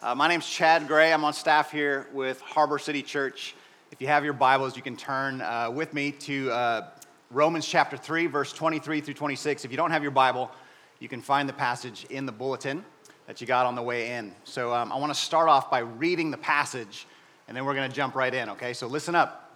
Uh, 0.00 0.14
my 0.14 0.28
name's 0.28 0.48
Chad 0.48 0.86
Gray. 0.86 1.12
I'm 1.12 1.24
on 1.24 1.32
staff 1.32 1.72
here 1.72 2.06
with 2.12 2.40
Harbor 2.40 2.78
City 2.78 3.02
Church. 3.02 3.56
If 3.90 4.00
you 4.00 4.06
have 4.06 4.22
your 4.22 4.32
Bibles, 4.32 4.76
you 4.76 4.82
can 4.82 4.96
turn 4.96 5.40
uh, 5.40 5.72
with 5.72 5.92
me 5.92 6.12
to 6.12 6.48
uh, 6.52 6.88
Romans 7.32 7.66
chapter 7.66 7.96
3, 7.96 8.28
verse 8.28 8.52
23 8.52 9.00
through 9.00 9.14
26. 9.14 9.64
If 9.64 9.72
you 9.72 9.76
don't 9.76 9.90
have 9.90 10.02
your 10.02 10.12
Bible, 10.12 10.52
you 11.00 11.08
can 11.08 11.20
find 11.20 11.48
the 11.48 11.52
passage 11.52 12.06
in 12.10 12.24
the 12.24 12.30
bulletin 12.30 12.84
that 13.26 13.40
you 13.40 13.46
got 13.48 13.66
on 13.66 13.74
the 13.74 13.82
way 13.82 14.12
in. 14.12 14.32
So 14.44 14.72
um, 14.72 14.92
I 14.92 14.98
want 14.98 15.12
to 15.12 15.18
start 15.18 15.48
off 15.48 15.68
by 15.68 15.80
reading 15.80 16.30
the 16.30 16.38
passage, 16.38 17.08
and 17.48 17.56
then 17.56 17.64
we're 17.64 17.74
going 17.74 17.90
to 17.90 17.96
jump 17.96 18.14
right 18.14 18.32
in, 18.32 18.50
okay? 18.50 18.72
So 18.72 18.86
listen 18.86 19.16
up. 19.16 19.52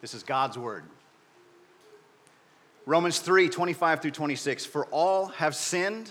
This 0.00 0.12
is 0.12 0.24
God's 0.24 0.58
Word. 0.58 0.82
Romans 2.84 3.20
3, 3.20 3.48
25 3.48 4.02
through 4.02 4.10
26. 4.10 4.66
For 4.66 4.86
all 4.86 5.26
have 5.26 5.54
sinned 5.54 6.10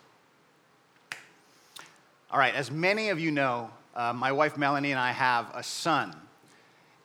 All 2.31 2.39
right, 2.39 2.55
as 2.55 2.71
many 2.71 3.09
of 3.09 3.19
you 3.19 3.29
know, 3.29 3.69
uh, 3.93 4.13
my 4.13 4.31
wife 4.31 4.57
Melanie 4.57 4.91
and 4.91 4.99
I 4.99 5.11
have 5.11 5.51
a 5.53 5.61
son, 5.61 6.15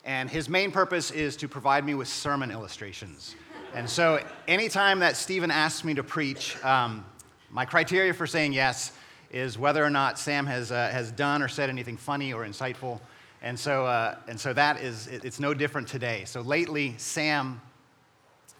and 0.04 0.30
his 0.30 0.48
main 0.48 0.70
purpose 0.70 1.10
is 1.10 1.36
to 1.38 1.48
provide 1.48 1.84
me 1.84 1.94
with 1.94 2.06
sermon 2.06 2.52
illustrations. 2.52 3.34
And 3.74 3.90
so, 3.90 4.22
anytime 4.46 5.00
that 5.00 5.16
Stephen 5.16 5.50
asks 5.50 5.82
me 5.82 5.94
to 5.94 6.04
preach, 6.04 6.56
um, 6.64 7.04
my 7.50 7.64
criteria 7.64 8.14
for 8.14 8.24
saying 8.28 8.52
yes 8.52 8.92
is 9.32 9.58
whether 9.58 9.84
or 9.84 9.90
not 9.90 10.16
Sam 10.16 10.46
has, 10.46 10.70
uh, 10.70 10.90
has 10.92 11.10
done 11.10 11.42
or 11.42 11.48
said 11.48 11.70
anything 11.70 11.96
funny 11.96 12.32
or 12.32 12.46
insightful. 12.46 13.00
And 13.42 13.58
so, 13.58 13.84
uh, 13.84 14.14
and 14.28 14.38
so 14.38 14.52
that 14.52 14.80
is, 14.80 15.08
it's 15.08 15.40
no 15.40 15.54
different 15.54 15.88
today. 15.88 16.22
So 16.24 16.40
lately, 16.40 16.94
Sam 16.98 17.60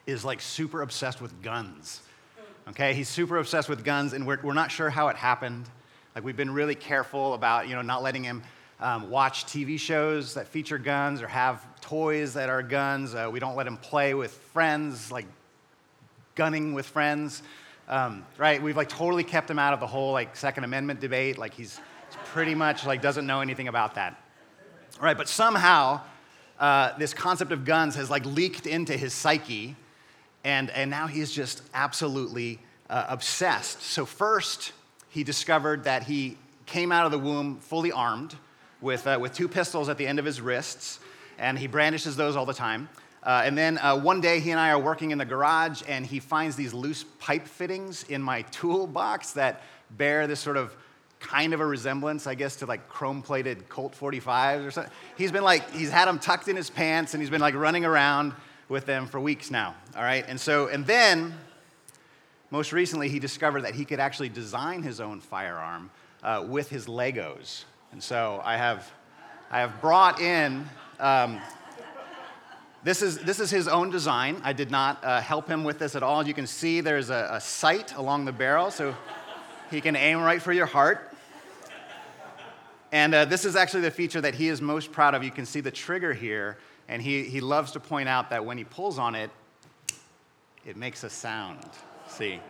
is 0.04 0.24
like 0.24 0.40
super 0.40 0.82
obsessed 0.82 1.20
with 1.20 1.40
guns. 1.42 2.00
Okay, 2.70 2.92
he's 2.92 3.08
super 3.08 3.36
obsessed 3.38 3.68
with 3.68 3.84
guns, 3.84 4.14
and 4.14 4.26
we're, 4.26 4.40
we're 4.42 4.52
not 4.52 4.72
sure 4.72 4.90
how 4.90 5.06
it 5.06 5.16
happened. 5.16 5.66
Like 6.16 6.24
we've 6.24 6.36
been 6.36 6.54
really 6.54 6.74
careful 6.74 7.34
about, 7.34 7.68
you 7.68 7.74
know, 7.74 7.82
not 7.82 8.02
letting 8.02 8.24
him 8.24 8.42
um, 8.80 9.10
watch 9.10 9.44
TV 9.44 9.78
shows 9.78 10.32
that 10.32 10.48
feature 10.48 10.78
guns 10.78 11.20
or 11.20 11.28
have 11.28 11.62
toys 11.82 12.32
that 12.34 12.48
are 12.48 12.62
guns. 12.62 13.14
Uh, 13.14 13.28
we 13.30 13.38
don't 13.38 13.54
let 13.54 13.66
him 13.66 13.76
play 13.76 14.14
with 14.14 14.32
friends, 14.32 15.12
like 15.12 15.26
gunning 16.34 16.72
with 16.72 16.86
friends. 16.86 17.42
Um, 17.86 18.24
right? 18.38 18.62
We've 18.62 18.78
like 18.78 18.88
totally 18.88 19.24
kept 19.24 19.50
him 19.50 19.58
out 19.58 19.74
of 19.74 19.80
the 19.80 19.86
whole 19.86 20.12
like 20.12 20.34
Second 20.36 20.64
Amendment 20.64 21.00
debate. 21.00 21.36
Like 21.36 21.52
he's, 21.52 21.78
pretty 22.32 22.54
much 22.54 22.86
like 22.86 23.02
doesn't 23.02 23.26
know 23.26 23.42
anything 23.42 23.68
about 23.68 23.96
that. 23.96 24.18
Right? 24.98 25.18
But 25.18 25.28
somehow 25.28 26.00
uh, 26.58 26.96
this 26.96 27.12
concept 27.12 27.52
of 27.52 27.66
guns 27.66 27.94
has 27.96 28.08
like 28.08 28.24
leaked 28.24 28.66
into 28.66 28.96
his 28.96 29.12
psyche, 29.12 29.76
and 30.44 30.70
and 30.70 30.90
now 30.90 31.08
he's 31.08 31.30
just 31.30 31.60
absolutely 31.74 32.58
uh, 32.88 33.04
obsessed. 33.08 33.82
So 33.82 34.06
first 34.06 34.72
he 35.16 35.24
discovered 35.24 35.84
that 35.84 36.02
he 36.02 36.36
came 36.66 36.92
out 36.92 37.06
of 37.06 37.10
the 37.10 37.18
womb 37.18 37.58
fully 37.58 37.90
armed 37.90 38.34
with, 38.82 39.06
uh, 39.06 39.16
with 39.18 39.32
two 39.32 39.48
pistols 39.48 39.88
at 39.88 39.96
the 39.96 40.06
end 40.06 40.18
of 40.18 40.26
his 40.26 40.42
wrists, 40.42 41.00
and 41.38 41.58
he 41.58 41.66
brandishes 41.66 42.16
those 42.16 42.36
all 42.36 42.44
the 42.44 42.52
time. 42.52 42.86
Uh, 43.22 43.40
and 43.42 43.56
then 43.56 43.78
uh, 43.78 43.96
one 43.98 44.20
day, 44.20 44.40
he 44.40 44.50
and 44.50 44.60
I 44.60 44.68
are 44.68 44.78
working 44.78 45.12
in 45.12 45.16
the 45.16 45.24
garage, 45.24 45.82
and 45.88 46.04
he 46.04 46.20
finds 46.20 46.54
these 46.54 46.74
loose 46.74 47.06
pipe 47.18 47.46
fittings 47.46 48.02
in 48.10 48.20
my 48.20 48.42
toolbox 48.50 49.32
that 49.32 49.62
bear 49.92 50.26
this 50.26 50.38
sort 50.38 50.58
of 50.58 50.76
kind 51.18 51.54
of 51.54 51.60
a 51.60 51.66
resemblance, 51.66 52.26
I 52.26 52.34
guess, 52.34 52.56
to 52.56 52.66
like 52.66 52.86
chrome 52.90 53.22
plated 53.22 53.70
Colt 53.70 53.96
45s 53.98 54.66
or 54.66 54.70
something. 54.70 54.92
He's 55.16 55.32
been 55.32 55.44
like, 55.44 55.70
he's 55.70 55.90
had 55.90 56.08
them 56.08 56.18
tucked 56.18 56.48
in 56.48 56.56
his 56.56 56.68
pants, 56.68 57.14
and 57.14 57.22
he's 57.22 57.30
been 57.30 57.40
like 57.40 57.54
running 57.54 57.86
around 57.86 58.34
with 58.68 58.84
them 58.84 59.06
for 59.06 59.18
weeks 59.18 59.50
now, 59.50 59.76
all 59.96 60.02
right? 60.02 60.26
And 60.28 60.38
so, 60.38 60.66
and 60.66 60.86
then 60.86 61.32
most 62.50 62.72
recently, 62.72 63.08
he 63.08 63.18
discovered 63.18 63.62
that 63.62 63.74
he 63.74 63.84
could 63.84 63.98
actually 63.98 64.28
design 64.28 64.82
his 64.82 65.00
own 65.00 65.20
firearm 65.20 65.90
uh, 66.22 66.44
with 66.46 66.68
his 66.68 66.86
Legos. 66.86 67.64
And 67.92 68.02
so 68.02 68.40
I 68.44 68.56
have, 68.56 68.90
I 69.50 69.60
have 69.60 69.80
brought 69.80 70.20
in, 70.20 70.68
um, 71.00 71.40
this, 72.84 73.02
is, 73.02 73.18
this 73.18 73.40
is 73.40 73.50
his 73.50 73.66
own 73.66 73.90
design. 73.90 74.40
I 74.44 74.52
did 74.52 74.70
not 74.70 75.04
uh, 75.04 75.20
help 75.20 75.48
him 75.48 75.64
with 75.64 75.80
this 75.80 75.96
at 75.96 76.04
all. 76.04 76.26
You 76.26 76.34
can 76.34 76.46
see 76.46 76.80
there's 76.80 77.10
a, 77.10 77.30
a 77.32 77.40
sight 77.40 77.94
along 77.96 78.26
the 78.26 78.32
barrel, 78.32 78.70
so 78.70 78.94
he 79.70 79.80
can 79.80 79.96
aim 79.96 80.20
right 80.20 80.40
for 80.40 80.52
your 80.52 80.66
heart. 80.66 81.12
And 82.92 83.12
uh, 83.12 83.24
this 83.24 83.44
is 83.44 83.56
actually 83.56 83.82
the 83.82 83.90
feature 83.90 84.20
that 84.20 84.36
he 84.36 84.48
is 84.48 84.62
most 84.62 84.92
proud 84.92 85.14
of. 85.14 85.24
You 85.24 85.32
can 85.32 85.46
see 85.46 85.60
the 85.60 85.72
trigger 85.72 86.12
here, 86.12 86.58
and 86.88 87.02
he, 87.02 87.24
he 87.24 87.40
loves 87.40 87.72
to 87.72 87.80
point 87.80 88.08
out 88.08 88.30
that 88.30 88.44
when 88.44 88.56
he 88.56 88.62
pulls 88.62 89.00
on 89.00 89.16
it, 89.16 89.30
it 90.64 90.76
makes 90.76 91.02
a 91.02 91.10
sound 91.10 91.58
see. 92.08 92.40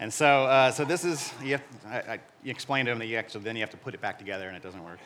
And 0.00 0.12
so, 0.12 0.44
uh, 0.44 0.70
so 0.70 0.84
this 0.84 1.04
is, 1.04 1.32
you, 1.42 1.52
have, 1.52 1.62
I, 1.86 1.96
I, 1.96 2.20
you 2.42 2.50
explained 2.50 2.86
to 2.86 2.92
him 2.92 2.98
that 3.00 3.06
you 3.06 3.16
actually, 3.16 3.42
then 3.42 3.56
you 3.56 3.62
have 3.62 3.70
to 3.70 3.76
put 3.76 3.94
it 3.94 4.00
back 4.00 4.18
together 4.18 4.46
and 4.46 4.56
it 4.56 4.62
doesn't 4.62 4.82
work. 4.84 4.98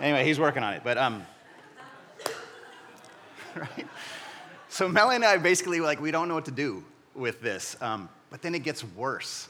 Anyway, 0.00 0.24
he's 0.24 0.38
working 0.38 0.62
on 0.62 0.74
it. 0.74 0.82
But, 0.84 0.98
um, 0.98 1.24
right? 3.56 3.86
So 4.68 4.88
Melanie 4.88 5.16
and 5.16 5.24
I 5.24 5.36
basically, 5.38 5.80
like, 5.80 6.00
we 6.00 6.10
don't 6.10 6.28
know 6.28 6.34
what 6.34 6.44
to 6.46 6.50
do 6.50 6.84
with 7.14 7.40
this. 7.40 7.76
Um, 7.80 8.08
but 8.28 8.42
then 8.42 8.54
it 8.54 8.64
gets 8.64 8.84
worse 8.84 9.48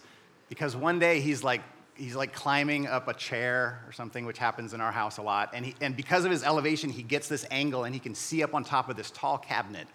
because 0.48 0.76
one 0.76 0.98
day 0.98 1.20
he's 1.20 1.42
like, 1.42 1.62
he's 1.96 2.14
like 2.14 2.32
climbing 2.32 2.86
up 2.86 3.08
a 3.08 3.14
chair 3.14 3.82
or 3.86 3.92
something, 3.92 4.26
which 4.26 4.38
happens 4.38 4.74
in 4.74 4.80
our 4.80 4.92
house 4.92 5.18
a 5.18 5.22
lot. 5.22 5.50
And, 5.54 5.66
he, 5.66 5.74
and 5.80 5.96
because 5.96 6.24
of 6.24 6.30
his 6.30 6.44
elevation, 6.44 6.90
he 6.90 7.02
gets 7.02 7.28
this 7.28 7.46
angle 7.50 7.84
and 7.84 7.94
he 7.94 8.00
can 8.00 8.14
see 8.14 8.42
up 8.42 8.54
on 8.54 8.64
top 8.64 8.88
of 8.88 8.96
this 8.96 9.10
tall 9.10 9.38
cabinet. 9.38 9.88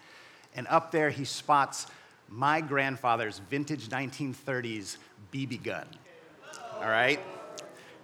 And 0.54 0.66
up 0.66 0.90
there, 0.90 1.10
he 1.10 1.24
spots 1.24 1.86
my 2.30 2.60
grandfather's 2.60 3.40
vintage 3.50 3.88
1930s 3.88 4.96
BB 5.32 5.62
gun. 5.62 5.86
All 6.76 6.88
right? 6.88 7.20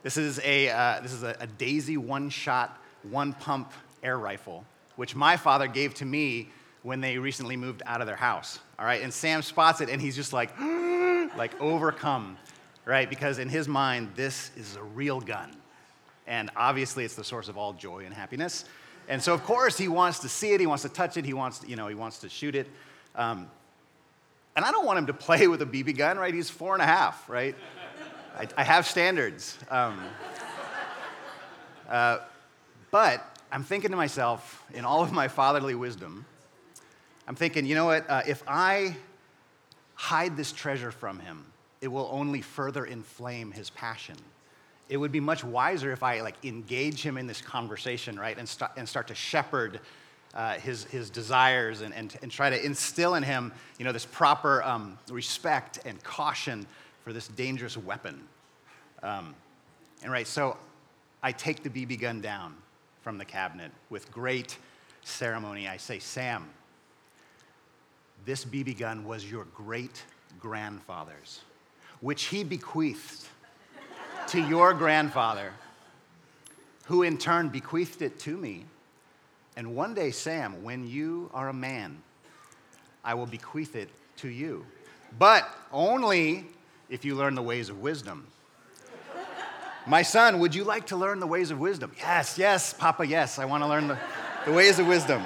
This 0.03 0.16
is 0.16 0.41
a, 0.44 0.69
uh, 0.69 1.00
this 1.00 1.12
is 1.12 1.22
a, 1.22 1.37
a 1.41 1.47
Daisy 1.47 1.97
one 1.97 2.28
shot, 2.28 2.81
one 3.04 3.32
pump 3.32 3.72
air 4.03 4.19
rifle, 4.19 4.64
which 4.97 5.14
my 5.14 5.37
father 5.37 5.69
gave 5.69 5.94
to 5.94 6.04
me 6.04 6.50
when 6.82 7.00
they 7.00 7.19
recently 7.19 7.56
moved 7.56 7.82
out 7.87 8.00
of 8.00 8.06
their 8.06 8.16
house. 8.16 8.59
All 8.78 8.84
right? 8.84 9.03
And 9.03 9.12
Sam 9.12 9.42
spots 9.42 9.81
it 9.81 9.88
and 9.88 10.00
he's 10.00 10.16
just 10.16 10.32
like, 10.32 10.58
like 11.37 11.60
overcome, 11.60 12.37
right? 12.84 13.08
Because 13.08 13.38
in 13.38 13.48
his 13.48 13.69
mind, 13.69 14.10
this 14.16 14.50
is 14.56 14.76
a 14.76 14.82
real 14.82 15.20
gun. 15.20 15.50
And 16.26 16.50
obviously, 16.56 17.04
it's 17.04 17.14
the 17.14 17.25
source 17.25 17.48
of 17.48 17.56
all 17.56 17.72
joy 17.72 18.04
and 18.04 18.12
happiness. 18.12 18.64
And 19.08 19.22
so, 19.22 19.32
of 19.32 19.44
course, 19.44 19.78
he 19.78 19.87
wants 19.87 20.19
to 20.20 20.28
see 20.28 20.53
it, 20.53 20.60
he 20.60 20.66
wants 20.66 20.82
to 20.82 20.88
touch 20.88 21.16
it, 21.16 21.25
he 21.25 21.34
wants 21.34 21.60
to, 21.60 21.69
you 21.69 21.76
know, 21.76 21.87
he 21.87 21.94
wants 21.94 22.19
to 22.19 22.28
shoot 22.28 22.56
it. 22.56 22.66
Um, 23.14 23.48
and 24.56 24.65
I 24.65 24.72
don't 24.72 24.87
want 24.87 24.99
him 24.99 25.06
to 25.06 25.12
play 25.15 25.47
with 25.47 25.61
a 25.62 25.67
BB 25.67 25.97
gun, 25.97 26.19
right? 26.19 26.33
He's 26.33 26.50
four 26.50 26.72
and 26.72 26.83
a 26.83 26.87
half, 26.87 27.28
right? 27.28 27.55
I, 28.37 28.49
I 28.56 28.65
have 28.65 28.87
standards. 28.87 29.59
Um, 29.71 30.03
uh, 31.89 32.19
but 32.91 33.39
I'm 33.53 33.62
thinking 33.62 33.91
to 33.91 33.97
myself, 33.97 34.65
in 34.72 34.84
all 34.84 35.03
of 35.03 35.12
my 35.12 35.28
fatherly 35.28 35.75
wisdom, 35.75 36.25
I'm 37.28 37.37
thinking, 37.37 37.67
you 37.67 37.75
know 37.75 37.84
what? 37.84 38.09
Uh, 38.09 38.22
if 38.27 38.43
I 38.49 38.97
hide 39.94 40.37
this 40.37 40.53
treasure 40.53 40.91
from 40.91 41.19
him, 41.19 41.44
it 41.81 41.88
will 41.88 42.09
only 42.11 42.41
further 42.41 42.87
inflame 42.87 43.53
his 43.53 43.71
passion. 43.71 44.17
It 44.88 44.97
would 44.97 45.12
be 45.12 45.21
much 45.21 45.44
wiser 45.44 45.93
if 45.93 46.02
I 46.02 46.20
like 46.23 46.43
engage 46.44 47.02
him 47.02 47.19
in 47.19 47.26
this 47.26 47.41
conversation, 47.43 48.19
right, 48.19 48.38
and, 48.38 48.49
st- 48.49 48.70
and 48.76 48.88
start 48.88 49.09
to 49.09 49.14
shepherd 49.14 49.81
uh, 50.37 50.55
his, 50.55 50.85
his 50.85 51.09
desires 51.09 51.81
and, 51.81 51.94
and, 51.94 52.15
and 52.21 52.31
try 52.31 52.50
to 52.50 52.65
instill 52.65 53.15
in 53.15 53.23
him, 53.23 53.50
you 53.79 53.87
know, 53.87 53.93
this 53.93 54.05
proper 54.05 54.62
um, 54.62 54.99
respect 55.11 55.81
and 55.87 56.00
caution 56.05 56.67
for 57.03 57.15
this 57.15 57.27
dangerous 57.29 57.77
weapon. 57.77 58.23
Um, 59.03 59.35
and 60.03 60.12
right, 60.12 60.27
so 60.27 60.59
I 61.23 61.33
take 61.33 61.62
the 61.62 61.71
BB 61.71 62.00
gun 62.00 62.21
down 62.21 62.55
from 63.00 63.17
the 63.17 63.25
cabinet 63.25 63.73
with 63.88 64.12
great 64.12 64.59
ceremony. 65.03 65.69
I 65.69 65.79
say, 65.79 65.99
Sam, 65.99 66.47
this 68.27 68.44
BB 68.44 68.79
gun 68.79 69.06
was 69.06 69.29
your 69.29 69.47
great 69.55 70.03
grandfather's, 70.38 71.41
which 72.00 72.25
he 72.25 72.44
bequeathed 72.44 73.25
to 74.29 74.41
your 74.41 74.75
grandfather, 74.75 75.53
who 76.85 77.05
in 77.05 77.17
turn 77.17 77.49
bequeathed 77.49 78.03
it 78.03 78.19
to 78.21 78.37
me 78.37 78.67
and 79.56 79.75
one 79.75 79.94
day, 79.94 80.11
Sam, 80.11 80.62
when 80.62 80.87
you 80.87 81.31
are 81.32 81.49
a 81.49 81.55
man, 81.55 82.03
I 83.03 83.14
will 83.14 83.26
bequeath 83.26 83.75
it 83.75 83.88
to 84.19 84.29
you. 84.29 84.67
But 85.19 85.49
only 85.73 86.44
if 86.91 87.05
you 87.05 87.14
learn 87.14 87.35
the 87.35 87.43
ways 87.43 87.70
of 87.70 87.81
wisdom. 87.81 88.26
My 89.87 90.03
son, 90.03 90.41
would 90.41 90.55
you 90.55 90.64
like 90.64 90.87
to 90.88 90.97
learn 90.97 91.20
the 91.20 91.26
ways 91.26 91.50
of 91.50 91.58
wisdom? 91.58 91.93
Yes, 91.97 92.37
yes, 92.37 92.75
Papa, 92.75 93.06
yes, 93.06 93.38
I 93.38 93.44
want 93.44 93.62
to 93.62 93.69
learn 93.69 93.88
the, 93.88 93.99
the 94.44 94.53
ways 94.53 94.79
of 94.79 94.87
wisdom. 94.87 95.23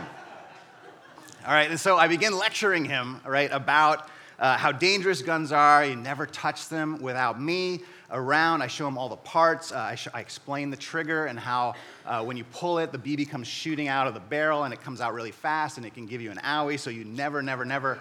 All 1.47 1.53
right, 1.53 1.71
and 1.71 1.81
so 1.81 1.97
I 1.97 2.07
begin 2.09 2.37
lecturing 2.37 2.85
him, 2.85 3.21
right, 3.27 3.51
about 3.51 4.09
uh, 4.41 4.57
how 4.57 4.73
dangerous 4.73 5.23
guns 5.23 5.53
are. 5.53 5.85
You 5.85 5.95
never 5.95 6.27
touch 6.27 6.69
them 6.69 7.01
without 7.01 7.41
me 7.41 7.83
around. 8.11 8.63
I 8.63 8.67
show 8.67 8.89
him 8.89 8.99
all 8.99 9.09
the 9.09 9.17
parts. 9.17 9.71
Uh, 9.71 9.79
I, 9.79 9.95
sh- 9.95 10.09
I, 10.13 10.21
explain 10.21 10.71
the 10.71 10.77
trigger 10.77 11.27
and 11.27 11.39
how 11.39 11.75
uh, 12.05 12.25
when 12.25 12.37
you 12.37 12.43
pull 12.45 12.79
it, 12.79 12.91
the 12.91 12.99
BB 12.99 13.31
comes 13.31 13.47
shooting 13.47 13.87
out 13.87 14.09
of 14.09 14.15
the 14.15 14.21
barrel 14.21 14.65
and 14.65 14.75
it 14.75 14.83
comes 14.83 15.01
out 15.01 15.15
really 15.15 15.31
fast 15.31 15.77
and 15.77 15.87
it 15.87 15.95
can 15.95 16.07
give 16.07 16.21
you 16.21 16.33
an 16.33 16.39
owie. 16.39 16.81
So 16.81 16.91
you 16.91 17.05
never, 17.05 17.41
never, 17.43 17.65
never 17.65 18.01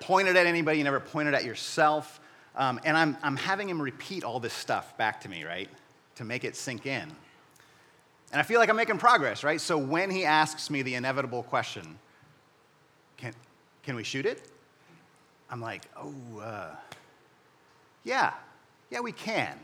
point 0.00 0.28
it 0.28 0.36
at 0.36 0.46
anybody. 0.46 0.78
You 0.78 0.84
never 0.84 1.00
point 1.00 1.28
it 1.28 1.34
at 1.34 1.44
yourself. 1.44 2.20
Um, 2.56 2.80
and 2.84 2.96
I'm, 2.96 3.16
I'm 3.22 3.36
having 3.36 3.68
him 3.68 3.82
repeat 3.82 4.24
all 4.24 4.40
this 4.40 4.54
stuff 4.54 4.96
back 4.96 5.20
to 5.22 5.28
me, 5.28 5.44
right? 5.44 5.68
to 6.16 6.24
make 6.24 6.44
it 6.44 6.56
sink 6.56 6.86
in. 6.86 7.10
And 8.30 8.40
I 8.40 8.42
feel 8.42 8.58
like 8.58 8.70
I'm 8.70 8.76
making 8.76 8.98
progress, 8.98 9.44
right? 9.44 9.60
So 9.60 9.76
when 9.76 10.10
he 10.10 10.24
asks 10.24 10.70
me 10.70 10.82
the 10.82 10.94
inevitable 10.94 11.42
question, 11.42 11.98
can, 13.16 13.34
can 13.82 13.94
we 13.94 14.04
shoot 14.04 14.24
it? 14.24 14.48
I'm 15.52 15.60
like, 15.60 15.82
oh, 15.96 16.40
uh, 16.40 16.74
yeah, 18.02 18.32
yeah, 18.90 19.00
we 19.00 19.12
can. 19.12 19.56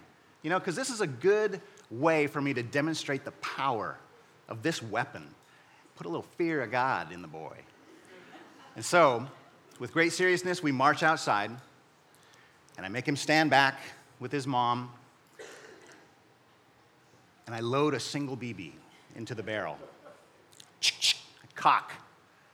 You 0.42 0.50
know, 0.50 0.60
because 0.60 0.76
this 0.76 0.90
is 0.90 1.00
a 1.00 1.06
good 1.06 1.60
way 1.90 2.28
for 2.28 2.40
me 2.40 2.54
to 2.54 2.62
demonstrate 2.62 3.24
the 3.24 3.32
power 3.32 3.96
of 4.48 4.62
this 4.62 4.80
weapon. 4.80 5.26
Put 5.96 6.06
a 6.06 6.10
little 6.10 6.26
fear 6.36 6.62
of 6.62 6.70
God 6.70 7.10
in 7.10 7.22
the 7.22 7.28
boy. 7.28 7.56
And 8.76 8.84
so, 8.84 9.26
with 9.80 9.92
great 9.92 10.12
seriousness, 10.12 10.62
we 10.62 10.70
march 10.70 11.02
outside, 11.02 11.50
and 12.76 12.86
I 12.86 12.88
make 12.88 13.08
him 13.08 13.16
stand 13.16 13.50
back 13.50 13.80
with 14.20 14.30
his 14.30 14.46
mom 14.46 14.92
and 17.48 17.54
I 17.54 17.60
load 17.60 17.94
a 17.94 18.00
single 18.00 18.36
BB 18.36 18.72
into 19.16 19.34
the 19.34 19.42
barrel. 19.42 19.78
I 20.82 21.46
cock 21.54 21.92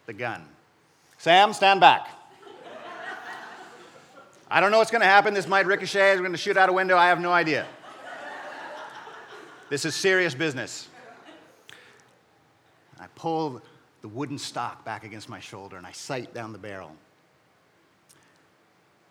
the 0.06 0.12
gun. 0.12 0.46
Sam, 1.18 1.52
stand 1.52 1.80
back. 1.80 2.08
I 4.54 4.60
don't 4.60 4.70
know 4.70 4.78
what's 4.78 4.92
going 4.92 5.00
to 5.00 5.08
happen. 5.08 5.34
This 5.34 5.48
might 5.48 5.66
ricochet. 5.66 6.14
We're 6.14 6.20
going 6.20 6.30
to 6.30 6.38
shoot 6.38 6.56
out 6.56 6.68
a 6.68 6.72
window. 6.72 6.96
I 6.96 7.08
have 7.08 7.18
no 7.18 7.32
idea. 7.32 7.66
This 9.68 9.84
is 9.84 9.96
serious 9.96 10.32
business. 10.32 10.88
I 13.00 13.08
pull 13.16 13.60
the 14.00 14.06
wooden 14.06 14.38
stock 14.38 14.84
back 14.84 15.02
against 15.02 15.28
my 15.28 15.40
shoulder 15.40 15.76
and 15.76 15.84
I 15.84 15.90
sight 15.90 16.34
down 16.34 16.52
the 16.52 16.58
barrel. 16.58 16.92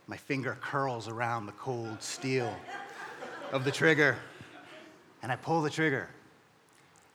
My 0.07 0.15
finger 0.15 0.57
curls 0.61 1.09
around 1.09 1.47
the 1.47 1.51
cold 1.51 2.01
steel 2.01 2.55
of 3.51 3.65
the 3.65 3.71
trigger 3.71 4.15
and 5.23 5.29
I 5.29 5.35
pull 5.35 5.61
the 5.61 5.69
trigger, 5.69 6.07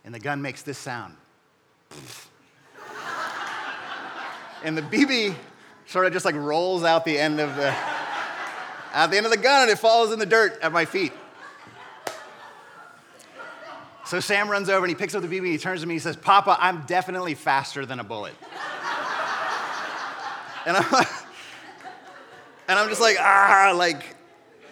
and 0.04 0.14
the 0.14 0.20
gun 0.20 0.42
makes 0.42 0.60
this 0.60 0.76
sound. 0.76 1.16
and 4.62 4.76
the 4.76 4.82
BB 4.82 5.34
sort 5.86 6.04
of 6.04 6.12
just 6.12 6.26
like 6.26 6.34
rolls 6.34 6.84
out 6.84 7.06
the 7.06 7.18
end 7.18 7.40
of 7.40 7.56
the 7.56 7.74
at 8.92 9.10
the 9.10 9.16
end 9.16 9.26
of 9.26 9.32
the 9.32 9.38
gun 9.38 9.62
and 9.62 9.70
it 9.70 9.78
falls 9.78 10.12
in 10.12 10.18
the 10.18 10.26
dirt 10.26 10.58
at 10.62 10.72
my 10.72 10.84
feet. 10.84 11.12
So 14.06 14.20
Sam 14.20 14.50
runs 14.50 14.70
over 14.70 14.84
and 14.86 14.88
he 14.88 14.94
picks 14.94 15.14
up 15.14 15.22
the 15.22 15.28
BB, 15.28 15.46
he 15.46 15.58
turns 15.58 15.82
to 15.82 15.86
me, 15.86 15.94
he 15.94 16.00
says, 16.00 16.16
Papa, 16.16 16.56
I'm 16.58 16.86
definitely 16.86 17.34
faster 17.34 17.84
than 17.84 18.00
a 18.00 18.04
bullet. 18.04 18.34
and 20.66 20.76
I'm 20.76 21.06
and 22.68 22.78
I'm 22.78 22.88
just 22.90 23.00
like, 23.00 23.16
ah, 23.18 23.72
like, 23.74 24.14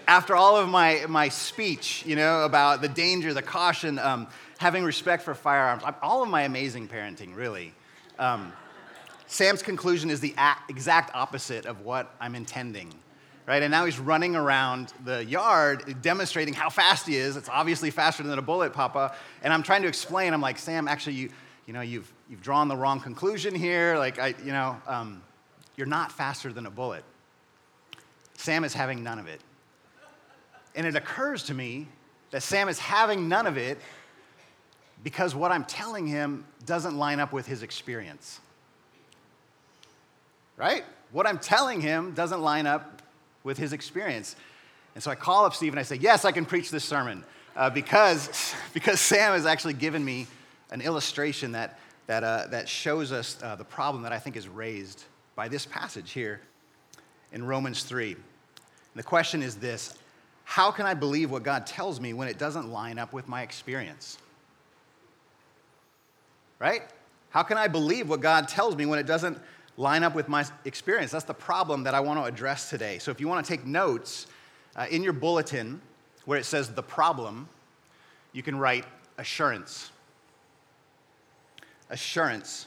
after 0.06 0.36
all 0.36 0.56
of 0.56 0.68
my, 0.68 1.06
my 1.08 1.30
speech, 1.30 2.04
you 2.06 2.14
know, 2.14 2.44
about 2.44 2.82
the 2.82 2.88
danger, 2.88 3.32
the 3.32 3.42
caution, 3.42 3.98
um, 3.98 4.26
having 4.58 4.84
respect 4.84 5.22
for 5.22 5.34
firearms, 5.34 5.82
all 6.02 6.22
of 6.22 6.28
my 6.28 6.42
amazing 6.42 6.88
parenting, 6.88 7.34
really, 7.34 7.72
um, 8.18 8.52
Sam's 9.26 9.62
conclusion 9.62 10.10
is 10.10 10.20
the 10.20 10.34
exact 10.68 11.10
opposite 11.14 11.64
of 11.64 11.80
what 11.80 12.14
I'm 12.20 12.34
intending, 12.34 12.92
right? 13.46 13.62
And 13.62 13.70
now 13.70 13.84
he's 13.84 13.98
running 13.98 14.34
around 14.34 14.93
the 15.04 15.25
yard 15.25 16.02
demonstrating 16.02 16.52
how 16.52 16.69
fast 16.69 17.06
he 17.06 17.16
is. 17.16 17.37
It's 17.37 17.48
obviously 17.48 17.90
faster 17.90 18.22
than 18.22 18.38
a 18.38 18.43
bullet, 18.43 18.72
Papa. 18.72 19.14
And 19.43 19.52
I'm 19.52 19.62
trying 19.62 19.82
to 19.82 19.88
explain. 19.88 20.34
I'm 20.34 20.40
like, 20.40 20.58
Sam, 20.58 20.88
actually, 20.88 21.14
you, 21.14 21.31
you 21.66 21.72
know, 21.72 21.81
you've, 21.81 22.12
you've 22.28 22.43
drawn 22.43 22.69
the 22.69 22.76
wrong 22.76 23.00
conclusion 23.00 23.54
here. 23.54 23.96
Like, 23.98 24.19
I, 24.19 24.34
you 24.44 24.52
know, 24.52 24.76
um, 24.87 25.22
you're 25.76 25.87
not 25.87 26.10
faster 26.10 26.52
than 26.52 26.66
a 26.66 26.70
bullet. 26.70 27.04
Sam 28.34 28.64
is 28.64 28.75
having 28.75 29.02
none 29.02 29.19
of 29.19 29.28
it. 29.28 29.40
And 30.75 30.87
it 30.87 30.94
occurs 30.94 31.44
to 31.44 31.54
me 31.54 31.88
that 32.32 32.42
Sam 32.42 32.69
is 32.69 32.78
having 32.78 33.28
none 33.28 33.46
of 33.46 33.56
it 33.56 33.78
because 35.04 35.34
what 35.34 35.52
I'm 35.52 35.64
telling 35.64 36.06
him 36.06 36.44
doesn't 36.66 36.99
line 36.99 37.20
up 37.20 37.32
with 37.32 37.46
his 37.46 37.62
experience. 37.62 38.40
Right? 40.56 40.84
What 41.12 41.26
I'm 41.26 41.38
telling 41.38 41.81
him 41.81 42.12
doesn't 42.12 42.40
line 42.40 42.66
up 42.66 43.02
with 43.46 43.56
his 43.56 43.72
experience. 43.72 44.34
And 44.94 45.02
so 45.02 45.10
I 45.10 45.14
call 45.14 45.46
up 45.46 45.54
Steve 45.54 45.72
and 45.72 45.81
I 45.81 45.84
say, 45.84 45.96
Yes, 45.96 46.25
I 46.26 46.32
can 46.32 46.44
preach 46.44 46.70
this 46.70 46.84
sermon 46.84 47.25
uh, 47.54 47.70
because, 47.70 48.54
because 48.75 49.00
Sam 49.00 49.32
has 49.32 49.46
actually 49.46 49.75
given 49.75 50.04
me 50.04 50.26
an 50.70 50.82
illustration 50.82 51.52
that, 51.52 51.78
that, 52.08 52.25
uh, 52.25 52.48
that 52.50 52.69
shows 52.69 53.12
us 53.12 53.38
uh, 53.43 53.54
the 53.54 53.64
problem 53.64 54.02
that 54.02 54.12
I 54.12 54.19
think 54.19 54.37
is 54.37 54.48
raised 54.48 55.04
by 55.37 55.48
this 55.48 55.64
passage 55.64 56.10
here 56.10 56.40
in 57.32 57.46
Romans 57.46 57.84
3. 57.84 58.12
And 58.12 58.22
the 58.96 59.02
question 59.04 59.43
is 59.43 59.54
this 59.56 59.96
how 60.44 60.70
can 60.70 60.84
I 60.84 60.94
believe 60.94 61.31
what 61.31 61.42
God 61.42 61.66
tells 61.66 62.00
me 62.00 62.12
when 62.12 62.28
it 62.28 62.38
doesn't 62.38 62.69
line 62.69 62.99
up 62.99 63.12
with 63.12 63.28
my 63.28 63.42
experience? 63.42 64.19
Right? 66.58 66.82
How 67.31 67.42
can 67.42 67.58
I 67.58 67.69
believe 67.69 68.08
what 68.08 68.20
God 68.20 68.49
tells 68.49 68.76
me 68.76 68.87
when 68.87 68.99
it 68.99 69.06
doesn't 69.06 69.38
line 69.76 70.02
up 70.02 70.14
with 70.14 70.28
my 70.28 70.44
experience? 70.64 71.12
That's 71.12 71.25
the 71.25 71.34
problem 71.34 71.84
that 71.84 71.94
I 71.94 72.00
want 72.00 72.19
to 72.20 72.25
address 72.25 72.70
today. 72.70 72.99
So 72.99 73.11
if 73.11 73.20
you 73.20 73.28
want 73.28 73.44
to 73.44 73.50
take 73.50 73.67
notes 73.67 74.26
uh, 74.75 74.87
in 74.90 75.02
your 75.02 75.12
bulletin 75.12 75.81
where 76.25 76.38
it 76.38 76.44
says 76.44 76.70
the 76.70 76.82
problem, 76.82 77.49
you 78.32 78.43
can 78.43 78.58
write 78.58 78.84
assurance. 79.19 79.90
Assurance. 81.90 82.67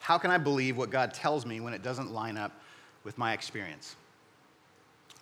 How 0.00 0.18
can 0.18 0.30
I 0.30 0.38
believe 0.38 0.76
what 0.76 0.90
God 0.90 1.14
tells 1.14 1.46
me 1.46 1.60
when 1.60 1.74
it 1.74 1.82
doesn't 1.82 2.12
line 2.12 2.36
up 2.36 2.52
with 3.04 3.18
my 3.18 3.32
experience? 3.32 3.96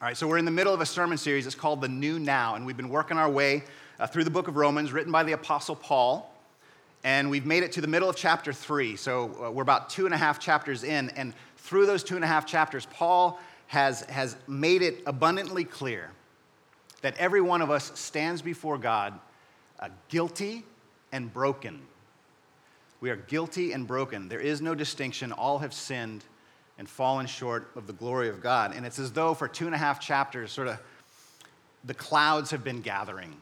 All 0.00 0.08
right, 0.08 0.16
so 0.16 0.28
we're 0.28 0.38
in 0.38 0.44
the 0.44 0.50
middle 0.50 0.74
of 0.74 0.80
a 0.80 0.86
sermon 0.86 1.16
series. 1.16 1.46
It's 1.46 1.54
called 1.54 1.80
The 1.80 1.88
New 1.88 2.18
Now, 2.18 2.54
and 2.54 2.66
we've 2.66 2.76
been 2.76 2.90
working 2.90 3.16
our 3.16 3.30
way 3.30 3.64
uh, 3.98 4.06
through 4.06 4.24
the 4.24 4.30
book 4.30 4.46
of 4.46 4.56
Romans, 4.56 4.92
written 4.92 5.10
by 5.10 5.22
the 5.22 5.32
Apostle 5.32 5.74
Paul. 5.74 6.30
And 7.06 7.30
we've 7.30 7.46
made 7.46 7.62
it 7.62 7.70
to 7.72 7.80
the 7.80 7.86
middle 7.86 8.10
of 8.10 8.16
chapter 8.16 8.52
three. 8.52 8.96
So 8.96 9.30
uh, 9.40 9.50
we're 9.52 9.62
about 9.62 9.90
two 9.90 10.06
and 10.06 10.14
a 10.14 10.16
half 10.16 10.40
chapters 10.40 10.82
in. 10.82 11.10
And 11.10 11.34
through 11.56 11.86
those 11.86 12.02
two 12.02 12.16
and 12.16 12.24
a 12.24 12.26
half 12.26 12.46
chapters, 12.46 12.84
Paul 12.86 13.38
has, 13.68 14.00
has 14.06 14.36
made 14.48 14.82
it 14.82 15.04
abundantly 15.06 15.62
clear 15.62 16.10
that 17.02 17.16
every 17.16 17.40
one 17.40 17.62
of 17.62 17.70
us 17.70 17.92
stands 17.94 18.42
before 18.42 18.76
God 18.76 19.16
uh, 19.78 19.88
guilty 20.08 20.64
and 21.12 21.32
broken. 21.32 21.80
We 23.00 23.10
are 23.10 23.16
guilty 23.16 23.70
and 23.70 23.86
broken. 23.86 24.28
There 24.28 24.40
is 24.40 24.60
no 24.60 24.74
distinction. 24.74 25.30
All 25.30 25.60
have 25.60 25.72
sinned 25.72 26.24
and 26.76 26.88
fallen 26.88 27.26
short 27.26 27.70
of 27.76 27.86
the 27.86 27.92
glory 27.92 28.28
of 28.28 28.42
God. 28.42 28.74
And 28.74 28.84
it's 28.84 28.98
as 28.98 29.12
though 29.12 29.32
for 29.32 29.46
two 29.46 29.66
and 29.66 29.76
a 29.76 29.78
half 29.78 30.00
chapters, 30.00 30.50
sort 30.50 30.66
of 30.66 30.80
the 31.84 31.94
clouds 31.94 32.50
have 32.50 32.64
been 32.64 32.80
gathering, 32.80 33.36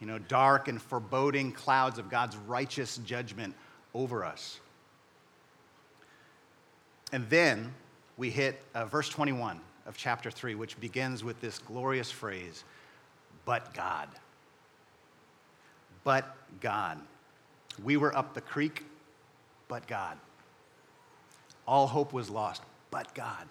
you 0.00 0.06
know, 0.06 0.18
dark 0.18 0.68
and 0.68 0.80
foreboding 0.80 1.52
clouds 1.52 1.98
of 1.98 2.08
God's 2.08 2.36
righteous 2.36 2.98
judgment 2.98 3.54
over 3.94 4.24
us. 4.24 4.60
And 7.12 7.28
then 7.30 7.72
we 8.16 8.30
hit 8.30 8.62
uh, 8.74 8.84
verse 8.84 9.08
21 9.08 9.60
of 9.86 9.96
chapter 9.96 10.30
3, 10.30 10.54
which 10.54 10.78
begins 10.80 11.24
with 11.24 11.40
this 11.40 11.58
glorious 11.58 12.10
phrase, 12.10 12.64
but 13.44 13.72
God. 13.74 14.08
But 16.04 16.36
God. 16.60 17.00
We 17.82 17.96
were 17.96 18.14
up 18.16 18.34
the 18.34 18.40
creek, 18.40 18.84
but 19.68 19.86
God. 19.86 20.18
All 21.66 21.86
hope 21.86 22.12
was 22.12 22.28
lost, 22.28 22.62
but 22.90 23.14
God. 23.14 23.48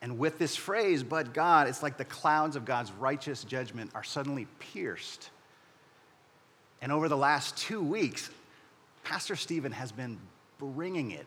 And 0.00 0.18
with 0.18 0.38
this 0.38 0.54
phrase, 0.54 1.02
but 1.02 1.34
God, 1.34 1.66
it's 1.66 1.82
like 1.82 1.96
the 1.96 2.04
clouds 2.04 2.54
of 2.54 2.64
God's 2.64 2.92
righteous 2.92 3.42
judgment 3.42 3.90
are 3.94 4.04
suddenly 4.04 4.46
pierced. 4.60 5.30
And 6.80 6.92
over 6.92 7.08
the 7.08 7.16
last 7.16 7.56
two 7.56 7.82
weeks, 7.82 8.30
Pastor 9.04 9.36
Stephen 9.36 9.72
has 9.72 9.92
been 9.92 10.18
bringing 10.58 11.10
it. 11.10 11.26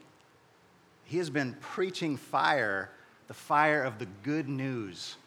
He 1.06 1.18
has 1.18 1.30
been 1.30 1.56
preaching 1.60 2.16
fire, 2.16 2.90
the 3.28 3.34
fire 3.34 3.84
of 3.84 4.00
the 4.00 4.08
good 4.24 4.48
news, 4.48 5.18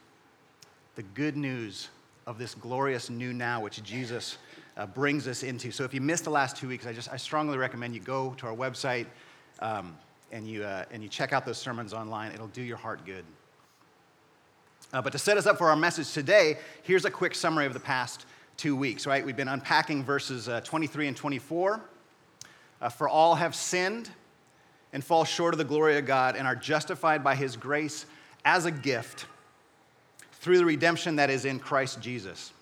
the 0.95 1.03
good 1.03 1.37
news 1.37 1.89
of 2.27 2.39
this 2.39 2.55
glorious 2.55 3.11
new 3.11 3.33
now, 3.33 3.61
which 3.61 3.83
Jesus 3.83 4.39
uh, 4.77 4.87
brings 4.87 5.29
us 5.29 5.43
into. 5.43 5.71
So 5.71 5.85
if 5.85 5.93
you 5.93 6.01
missed 6.01 6.25
the 6.25 6.31
last 6.31 6.57
two 6.57 6.69
weeks, 6.69 6.87
I 6.87 6.93
just 6.93 7.13
I 7.13 7.17
strongly 7.17 7.59
recommend 7.59 7.95
you 7.95 8.01
go 8.01 8.35
to 8.39 8.47
our 8.47 8.55
website. 8.55 9.07
Um, 9.61 9.97
and 10.35 10.49
you, 10.49 10.65
uh, 10.65 10.85
and 10.91 11.03
you 11.03 11.09
check 11.09 11.33
out 11.33 11.47
those 11.47 11.59
sermons 11.59 11.95
online. 11.95 12.33
It'll 12.33 12.49
do 12.49 12.63
your 12.63 12.77
heart 12.77 13.07
good. 13.07 13.25
Uh, 14.93 15.01
but 15.01 15.13
to 15.13 15.19
set 15.19 15.37
us 15.37 15.47
up 15.47 15.59
for 15.59 15.71
our 15.71 15.77
message 15.77 16.13
today, 16.13 16.59
here's 16.83 17.05
a 17.05 17.11
quick 17.11 17.35
summary 17.35 17.67
of 17.67 17.73
the 17.73 17.81
past 17.81 18.27
two 18.57 18.77
weeks, 18.77 19.07
right? 19.07 19.25
We've 19.25 19.37
been 19.37 19.49
unpacking 19.49 20.05
verses 20.05 20.49
uh, 20.49 20.61
23 20.63 21.09
and 21.09 21.17
24. 21.17 21.81
Uh, 22.81 22.89
For 22.89 23.09
all 23.09 23.35
have 23.35 23.55
sinned 23.55 24.11
and 24.93 25.03
fall 25.03 25.25
short 25.25 25.55
of 25.55 25.59
the 25.59 25.65
glory 25.65 25.99
of 25.99 26.07
God 26.07 26.37
and 26.37 26.47
are 26.47 26.57
justified 26.57 27.25
by 27.25 27.35
his 27.35 27.57
grace 27.57 28.07
as 28.45 28.65
a 28.65 28.71
gift 28.71 29.27
through 30.33 30.59
the 30.59 30.65
redemption 30.65 31.17
that 31.17 31.31
is 31.31 31.45
in 31.45 31.59
Christ 31.59 32.01
Jesus. 32.01 32.53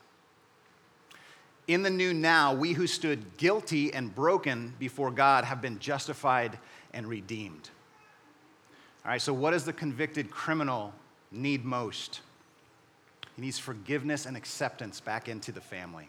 In 1.68 1.82
the 1.82 1.90
new 1.90 2.12
now, 2.12 2.54
we 2.54 2.72
who 2.72 2.86
stood 2.86 3.36
guilty 3.36 3.92
and 3.92 4.14
broken 4.14 4.74
before 4.78 5.10
God 5.10 5.44
have 5.44 5.60
been 5.60 5.78
justified 5.78 6.58
and 6.92 7.06
redeemed. 7.06 7.70
All 9.04 9.10
right, 9.10 9.22
so 9.22 9.32
what 9.32 9.50
does 9.50 9.64
the 9.64 9.72
convicted 9.72 10.30
criminal 10.30 10.92
need 11.30 11.64
most? 11.64 12.20
He 13.36 13.42
needs 13.42 13.58
forgiveness 13.58 14.26
and 14.26 14.36
acceptance 14.36 15.00
back 15.00 15.28
into 15.28 15.52
the 15.52 15.60
family. 15.60 16.08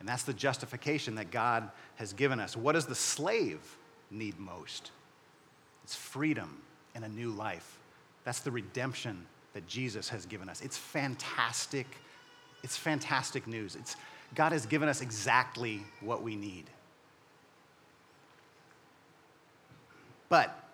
And 0.00 0.08
that's 0.08 0.22
the 0.22 0.32
justification 0.32 1.16
that 1.16 1.30
God 1.30 1.70
has 1.96 2.12
given 2.12 2.40
us. 2.40 2.56
What 2.56 2.72
does 2.72 2.86
the 2.86 2.94
slave 2.94 3.60
need 4.10 4.38
most? 4.38 4.90
It's 5.84 5.94
freedom 5.94 6.62
and 6.94 7.04
a 7.04 7.08
new 7.08 7.30
life. 7.30 7.78
That's 8.24 8.40
the 8.40 8.50
redemption 8.50 9.26
that 9.54 9.66
Jesus 9.66 10.08
has 10.10 10.26
given 10.26 10.48
us. 10.48 10.60
It's 10.60 10.76
fantastic. 10.76 11.86
It's 12.62 12.76
fantastic 12.76 13.46
news. 13.46 13.76
It's, 13.76 13.96
God 14.34 14.52
has 14.52 14.66
given 14.66 14.88
us 14.88 15.00
exactly 15.00 15.82
what 16.00 16.22
we 16.22 16.36
need. 16.36 16.64
But 20.28 20.68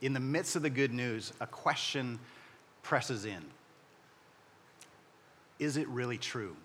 in 0.00 0.12
the 0.12 0.20
midst 0.20 0.56
of 0.56 0.62
the 0.62 0.70
good 0.70 0.92
news, 0.92 1.32
a 1.40 1.46
question 1.46 2.18
presses 2.82 3.24
in 3.24 3.44
Is 5.62 5.76
it 5.76 5.86
really 5.86 6.18
true? 6.18 6.56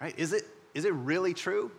Right? 0.00 0.18
Is 0.18 0.32
it, 0.32 0.42
is 0.74 0.84
it 0.84 0.92
really 0.92 1.32
true? 1.32 1.70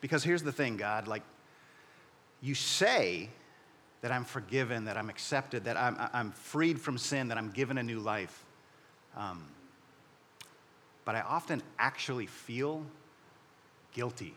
Because 0.00 0.22
here's 0.22 0.44
the 0.44 0.52
thing, 0.52 0.76
God, 0.76 1.08
like, 1.08 1.22
you 2.40 2.54
say 2.54 3.28
that 4.02 4.12
I'm 4.12 4.24
forgiven, 4.24 4.84
that 4.84 4.96
I'm 4.96 5.10
accepted, 5.10 5.64
that 5.64 5.76
I'm, 5.76 5.96
I'm 6.12 6.30
freed 6.30 6.80
from 6.80 6.96
sin, 6.96 7.26
that 7.28 7.38
I'm 7.38 7.50
given 7.50 7.78
a 7.78 7.82
new 7.82 7.98
life. 7.98 8.44
Um, 9.16 9.42
but 11.04 11.16
I 11.16 11.22
often 11.22 11.60
actually 11.78 12.26
feel 12.26 12.84
guilty 13.92 14.34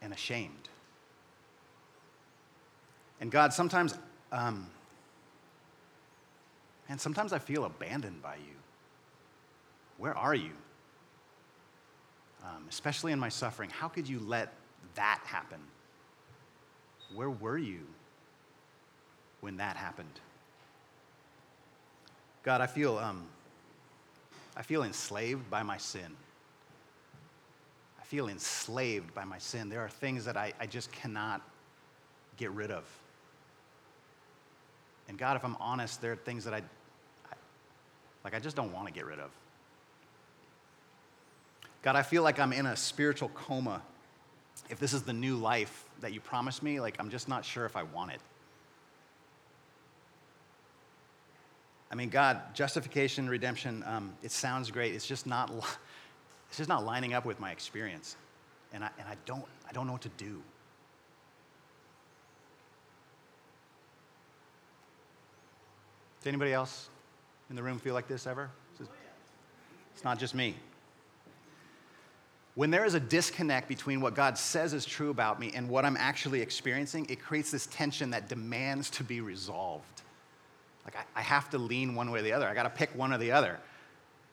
and 0.00 0.12
ashamed. 0.12 0.68
And 3.20 3.32
God, 3.32 3.52
sometimes, 3.52 3.98
um, 4.30 4.68
and 6.92 7.00
sometimes 7.00 7.32
I 7.32 7.38
feel 7.38 7.64
abandoned 7.64 8.20
by 8.20 8.34
you. 8.34 8.54
Where 9.96 10.14
are 10.14 10.34
you? 10.34 10.50
Um, 12.44 12.66
especially 12.68 13.12
in 13.12 13.18
my 13.18 13.30
suffering, 13.30 13.70
how 13.70 13.88
could 13.88 14.06
you 14.06 14.18
let 14.18 14.52
that 14.94 15.22
happen? 15.24 15.60
Where 17.14 17.30
were 17.30 17.56
you 17.56 17.80
when 19.40 19.56
that 19.56 19.74
happened? 19.74 20.20
God, 22.42 22.60
I 22.60 22.66
feel, 22.66 22.98
um, 22.98 23.24
I 24.54 24.60
feel 24.60 24.82
enslaved 24.82 25.48
by 25.48 25.62
my 25.62 25.78
sin. 25.78 26.14
I 27.98 28.04
feel 28.04 28.28
enslaved 28.28 29.14
by 29.14 29.24
my 29.24 29.38
sin. 29.38 29.70
There 29.70 29.80
are 29.80 29.88
things 29.88 30.26
that 30.26 30.36
I, 30.36 30.52
I 30.60 30.66
just 30.66 30.92
cannot 30.92 31.40
get 32.36 32.50
rid 32.50 32.70
of. 32.70 32.84
And 35.08 35.16
God, 35.16 35.38
if 35.38 35.44
I'm 35.44 35.56
honest, 35.58 36.02
there 36.02 36.12
are 36.12 36.16
things 36.16 36.44
that 36.44 36.52
I, 36.52 36.60
like, 38.24 38.34
I 38.34 38.38
just 38.38 38.56
don't 38.56 38.72
want 38.72 38.86
to 38.86 38.92
get 38.92 39.06
rid 39.06 39.18
of. 39.18 39.30
God, 41.82 41.96
I 41.96 42.02
feel 42.02 42.22
like 42.22 42.38
I'm 42.38 42.52
in 42.52 42.66
a 42.66 42.76
spiritual 42.76 43.30
coma. 43.30 43.82
If 44.70 44.78
this 44.78 44.92
is 44.92 45.02
the 45.02 45.12
new 45.12 45.36
life 45.36 45.84
that 46.00 46.12
you 46.12 46.20
promised 46.20 46.62
me, 46.62 46.80
like, 46.80 46.96
I'm 47.00 47.10
just 47.10 47.28
not 47.28 47.44
sure 47.44 47.66
if 47.66 47.76
I 47.76 47.82
want 47.82 48.12
it. 48.12 48.20
I 51.90 51.94
mean, 51.94 52.08
God, 52.08 52.40
justification, 52.54 53.28
redemption, 53.28 53.84
um, 53.86 54.14
it 54.22 54.30
sounds 54.30 54.70
great. 54.70 54.94
It's 54.94 55.06
just 55.06 55.26
not, 55.26 55.50
it's 56.48 56.56
just 56.56 56.68
not 56.68 56.86
lining 56.86 57.12
up 57.12 57.24
with 57.24 57.38
my 57.40 57.50
experience. 57.50 58.16
And 58.72 58.84
I, 58.84 58.88
and 58.98 59.06
I, 59.08 59.16
don't, 59.26 59.44
I 59.68 59.72
don't 59.72 59.86
know 59.86 59.92
what 59.92 60.02
to 60.02 60.08
do. 60.16 60.40
Anybody 66.24 66.52
else 66.52 66.88
in 67.52 67.56
the 67.56 67.62
room 67.62 67.78
feel 67.78 67.92
like 67.92 68.08
this 68.08 68.26
ever? 68.26 68.48
It's 69.94 70.02
not 70.02 70.18
just 70.18 70.34
me. 70.34 70.54
When 72.54 72.70
there 72.70 72.86
is 72.86 72.94
a 72.94 73.00
disconnect 73.00 73.68
between 73.68 74.00
what 74.00 74.14
God 74.14 74.38
says 74.38 74.72
is 74.72 74.86
true 74.86 75.10
about 75.10 75.38
me 75.38 75.52
and 75.54 75.68
what 75.68 75.84
I'm 75.84 75.98
actually 75.98 76.40
experiencing, 76.40 77.04
it 77.10 77.22
creates 77.22 77.50
this 77.50 77.66
tension 77.66 78.08
that 78.12 78.26
demands 78.26 78.88
to 78.92 79.04
be 79.04 79.20
resolved. 79.20 80.00
Like, 80.86 80.96
I, 80.96 81.20
I 81.20 81.20
have 81.20 81.50
to 81.50 81.58
lean 81.58 81.94
one 81.94 82.10
way 82.10 82.20
or 82.20 82.22
the 82.22 82.32
other. 82.32 82.48
I 82.48 82.54
got 82.54 82.62
to 82.62 82.70
pick 82.70 82.96
one 82.96 83.12
or 83.12 83.18
the 83.18 83.32
other. 83.32 83.58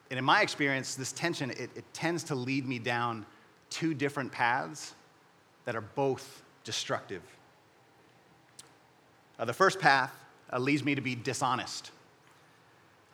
And 0.08 0.18
in 0.18 0.24
my 0.24 0.40
experience, 0.40 0.94
this 0.94 1.12
tension, 1.12 1.50
it, 1.50 1.68
it 1.76 1.84
tends 1.92 2.24
to 2.24 2.34
lead 2.34 2.66
me 2.66 2.78
down 2.78 3.26
two 3.68 3.92
different 3.92 4.32
paths 4.32 4.94
that 5.66 5.76
are 5.76 5.82
both 5.82 6.42
destructive. 6.64 7.22
Uh, 9.38 9.44
the 9.44 9.52
first 9.52 9.78
path 9.78 10.14
uh, 10.50 10.58
leads 10.58 10.82
me 10.82 10.94
to 10.94 11.02
be 11.02 11.14
dishonest. 11.14 11.90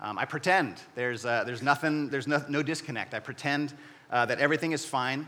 Um, 0.01 0.19
I 0.19 0.25
pretend 0.27 0.81
there's, 0.95 1.25
uh, 1.25 1.45
there's 1.45 1.63
nothing, 1.63 2.11
there's 2.11 2.27
no, 2.27 2.45
no, 2.49 2.63
disconnect. 2.63 3.15
I 3.15 3.19
pretend 3.19 3.73
uh, 4.11 4.27
that 4.27 4.39
everything 4.39 4.73
is 4.73 4.85
fine. 4.85 5.27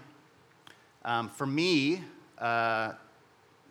Um, 1.05 1.31
for 1.31 1.47
me, 1.47 2.03
uh, 2.39 2.93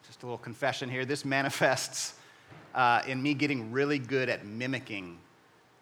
just 0.05 0.23
a 0.23 0.25
little 0.25 0.39
confession 0.39 0.89
here, 0.89 1.05
this 1.05 1.23
manifests 1.25 2.15
uh, 2.73 3.01
in 3.07 3.21
me 3.21 3.33
getting 3.33 3.71
really 3.71 3.99
good 3.99 4.27
at 4.29 4.45
mimicking 4.45 5.19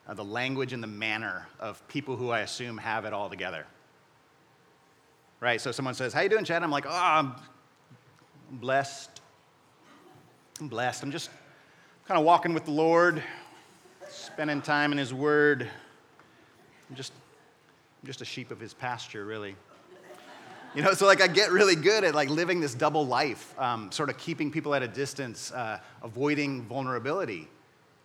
uh, 0.07 0.13
the 0.13 0.23
language 0.23 0.73
and 0.73 0.83
the 0.83 0.87
manner 0.87 1.47
of 1.59 1.85
people 1.87 2.15
who 2.15 2.29
I 2.29 2.41
assume 2.41 2.77
have 2.77 3.05
it 3.05 3.13
all 3.13 3.29
together. 3.29 3.65
Right? 5.39 5.61
So 5.61 5.71
someone 5.71 5.93
says, 5.93 6.13
How 6.13 6.21
you 6.21 6.29
doing, 6.29 6.45
Chad? 6.45 6.63
I'm 6.63 6.71
like, 6.71 6.85
Oh, 6.85 6.91
I'm 6.91 7.35
blessed. 8.51 9.21
I'm 10.59 10.67
blessed. 10.67 11.03
I'm 11.03 11.11
just 11.11 11.29
kind 12.07 12.19
of 12.19 12.25
walking 12.25 12.53
with 12.53 12.65
the 12.65 12.71
Lord, 12.71 13.21
spending 14.35 14.61
time 14.61 14.91
in 14.91 14.97
His 14.97 15.13
Word. 15.13 15.65
I'm 16.89 16.95
just, 16.97 17.13
I'm 18.01 18.07
just 18.07 18.19
a 18.19 18.25
sheep 18.25 18.51
of 18.51 18.59
His 18.59 18.73
pasture, 18.73 19.23
really. 19.23 19.55
You 20.75 20.81
know, 20.81 20.93
so 20.93 21.05
like 21.05 21.21
I 21.21 21.27
get 21.27 21.53
really 21.53 21.77
good 21.77 22.03
at 22.03 22.13
like 22.13 22.29
living 22.29 22.59
this 22.59 22.73
double 22.73 23.07
life, 23.07 23.57
um, 23.57 23.93
sort 23.93 24.09
of 24.09 24.17
keeping 24.17 24.51
people 24.51 24.75
at 24.75 24.83
a 24.83 24.89
distance, 24.89 25.53
uh, 25.53 25.79
avoiding 26.03 26.63
vulnerability, 26.63 27.47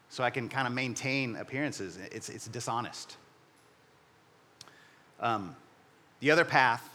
so 0.09 0.23
I 0.23 0.31
can 0.31 0.49
kind 0.49 0.69
of 0.69 0.73
maintain 0.73 1.35
appearances. 1.35 1.97
It's, 2.13 2.29
it's 2.29 2.47
dishonest. 2.47 3.17
Um, 5.19 5.57
the 6.21 6.31
other 6.31 6.45
path, 6.45 6.89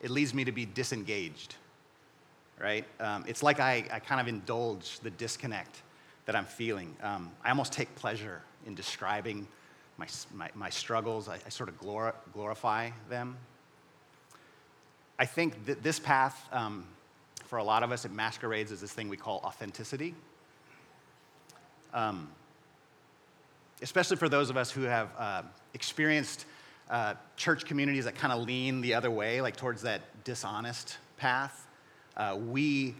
it 0.00 0.10
leads 0.10 0.32
me 0.32 0.44
to 0.44 0.52
be 0.52 0.64
disengaged, 0.64 1.56
right? 2.62 2.84
Um, 3.00 3.24
it's 3.26 3.42
like 3.42 3.58
I, 3.58 3.84
I 3.90 3.98
kind 3.98 4.20
of 4.20 4.28
indulge 4.28 5.00
the 5.00 5.10
disconnect 5.10 5.82
that 6.26 6.36
I'm 6.36 6.44
feeling. 6.44 6.94
Um, 7.02 7.30
I 7.44 7.50
almost 7.50 7.72
take 7.72 7.94
pleasure 7.94 8.42
in 8.66 8.74
describing 8.74 9.46
my, 9.96 10.06
my, 10.34 10.50
my 10.54 10.70
struggles. 10.70 11.28
I, 11.28 11.38
I, 11.46 11.48
sort 11.48 11.68
of 11.68 11.80
glor- 11.80 12.14
glorify 12.32 12.90
them. 13.08 13.36
I 15.18 15.24
think 15.24 15.66
that 15.66 15.82
this 15.82 15.98
path, 15.98 16.48
um, 16.52 16.84
for 17.44 17.58
a 17.58 17.64
lot 17.64 17.82
of 17.82 17.92
us, 17.92 18.04
it 18.04 18.12
masquerades 18.12 18.72
as 18.72 18.80
this 18.80 18.92
thing 18.92 19.08
we 19.08 19.16
call 19.16 19.40
authenticity. 19.44 20.14
Um, 21.94 22.28
especially 23.80 24.16
for 24.16 24.28
those 24.28 24.50
of 24.50 24.56
us 24.56 24.70
who 24.70 24.82
have 24.82 25.08
uh, 25.18 25.42
experienced 25.74 26.44
uh, 26.90 27.14
church 27.36 27.64
communities 27.64 28.04
that 28.04 28.14
kind 28.14 28.32
of 28.32 28.44
lean 28.44 28.80
the 28.80 28.94
other 28.94 29.10
way, 29.10 29.40
like 29.40 29.56
towards 29.56 29.82
that 29.82 30.02
dishonest 30.24 30.98
path. 31.16 31.66
Uh, 32.16 32.36
we 32.48 32.94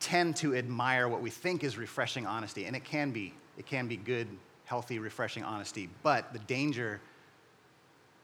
tend 0.00 0.36
to 0.36 0.54
admire 0.54 1.08
what 1.08 1.20
we 1.20 1.30
think 1.30 1.64
is 1.64 1.76
refreshing 1.76 2.26
honesty, 2.26 2.64
and 2.66 2.76
it 2.76 2.84
can 2.84 3.10
be. 3.10 3.34
It 3.56 3.66
can 3.66 3.88
be 3.88 3.96
good, 3.96 4.28
healthy, 4.64 4.98
refreshing 4.98 5.42
honesty. 5.42 5.88
But 6.02 6.32
the 6.32 6.38
danger 6.40 7.00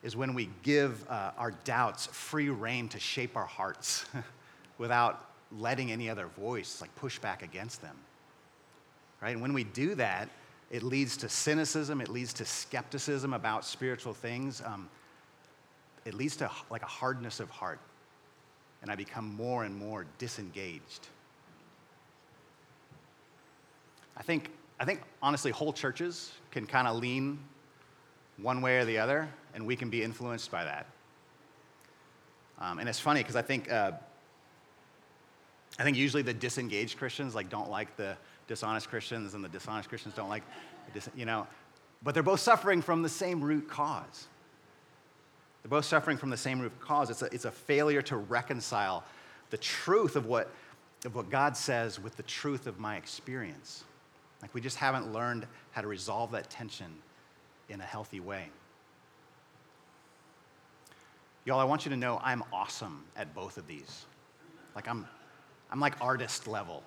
is 0.03 0.15
when 0.15 0.35
we 0.35 0.51
give 0.63 1.09
uh, 1.11 1.33
our 1.37 1.51
doubts 1.65 2.07
free 2.07 2.51
rein 2.51 2.89
to 2.91 3.01
shape 3.01 3.37
our 3.37 3.47
hearts 3.47 4.05
without 4.79 5.29
letting 5.59 5.91
any 5.91 6.09
other 6.11 6.27
voice 6.27 6.81
like 6.81 6.95
push 6.95 7.19
back 7.19 7.43
against 7.43 7.81
them. 7.83 7.97
Right? 9.21 9.31
And 9.31 9.43
when 9.43 9.55
we 9.55 9.65
do 9.65 9.95
that, 9.97 10.29
it 10.71 10.83
leads 10.83 11.17
to 11.19 11.29
cynicism, 11.29 12.01
it 12.01 12.09
leads 12.09 12.33
to 12.35 12.45
skepticism 12.45 13.33
about 13.33 13.65
spiritual 13.65 14.13
things. 14.13 14.63
Um, 14.65 14.89
it 16.05 16.15
leads 16.15 16.37
to 16.37 16.51
like 16.71 16.83
a 16.83 16.87
hardness 16.87 17.41
of 17.41 17.49
heart. 17.51 17.81
And 18.83 18.91
I 18.91 18.97
become 18.97 19.35
more 19.35 19.65
and 19.65 19.75
more 19.75 20.05
disengaged. 20.19 21.09
I 24.17 24.23
think, 24.23 24.51
I 24.79 24.85
think 24.85 25.03
honestly, 25.23 25.51
whole 25.51 25.73
churches 25.73 26.33
can 26.51 26.67
kind 26.67 26.87
of 26.87 26.97
lean 26.97 27.39
one 28.39 28.61
way 28.61 28.79
or 28.79 28.85
the 28.85 28.99
other, 28.99 29.29
and 29.55 29.67
we 29.67 29.77
can 29.77 29.91
be 29.91 30.03
influenced 30.03 30.51
by 30.51 30.65
that. 30.65 30.87
Um, 32.59 32.79
and 32.79 32.89
it's 32.89 33.01
funny 33.01 33.21
because 33.21 33.37
I 33.37 33.43
think 33.43 33.71
uh, 33.71 33.93
I 35.79 35.83
think 35.83 35.97
usually 35.97 36.23
the 36.23 36.35
disengaged 36.35 36.99
Christians 36.99 37.35
like 37.35 37.49
don't 37.49 37.71
like 37.71 37.97
the 37.97 38.17
dishonest 38.47 38.89
Christians, 38.89 39.35
and 39.35 39.45
the 39.45 39.49
dishonest 39.49 39.89
Christians 39.89 40.15
don't 40.15 40.29
like, 40.29 40.43
dis- 40.93 41.09
you 41.17 41.25
know, 41.25 41.47
but 42.03 42.15
they're 42.15 42.23
both 42.23 42.41
suffering 42.41 42.83
from 42.83 43.03
the 43.03 43.09
same 43.09 43.43
root 43.43 43.69
cause. 43.69 44.27
They're 45.63 45.71
both 45.71 45.87
suffering 45.87 46.19
from 46.19 46.31
the 46.31 46.37
same 46.37 46.61
root 46.61 46.79
cause. 46.79 47.09
It's 47.09 47.23
a, 47.23 47.27
it's 47.27 47.47
a 47.47 47.51
failure 47.51 48.03
to 48.03 48.19
reconcile 48.19 49.03
the 49.51 49.57
truth 49.57 50.15
of 50.15 50.27
what, 50.27 50.51
of 51.07 51.15
what 51.15 51.31
God 51.31 51.57
says 51.57 51.99
with 51.99 52.17
the 52.17 52.23
truth 52.23 52.67
of 52.67 52.79
my 52.79 52.97
experience. 52.97 53.85
Like 54.45 54.53
we 54.53 54.61
just 54.61 54.77
haven't 54.77 55.11
learned 55.11 55.47
how 55.71 55.81
to 55.81 55.89
resolve 55.89 56.33
that 56.33 56.51
tension 56.51 56.95
in 57.71 57.81
a 57.81 57.85
healthy 57.85 58.21
way. 58.21 58.51
Y'all, 61.47 61.59
I 61.59 61.65
want 61.65 61.87
you 61.87 61.91
to 61.93 61.97
know 61.97 62.21
I'm 62.23 62.45
awesome 62.53 63.05
at 63.17 63.35
both 63.35 63.57
of 63.57 63.67
these. 63.67 64.05
Like 64.75 64.87
I'm, 64.87 65.07
I'm 65.71 65.81
like 65.81 65.95
artist 66.03 66.47
level. 66.47 66.83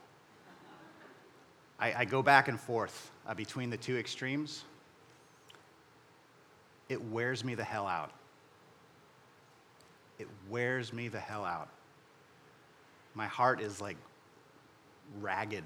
I, 1.80 1.94
I 1.94 2.06
go 2.06 2.22
back 2.22 2.48
and 2.48 2.60
forth 2.60 3.10
uh, 3.28 3.34
between 3.34 3.72
the 3.72 3.78
two 3.78 3.98
extremes. 3.98 4.64
It 6.90 7.04
wears 7.06 7.44
me 7.44 7.56
the 7.56 7.64
hell 7.64 7.88
out. 7.88 8.12
It 10.20 10.28
wears 10.48 10.94
me 10.94 11.08
the 11.08 11.20
hell 11.20 11.44
out. 11.44 11.70
My 13.16 13.26
heart 13.26 13.60
is 13.60 13.82
like 13.82 13.98
ragged 15.20 15.64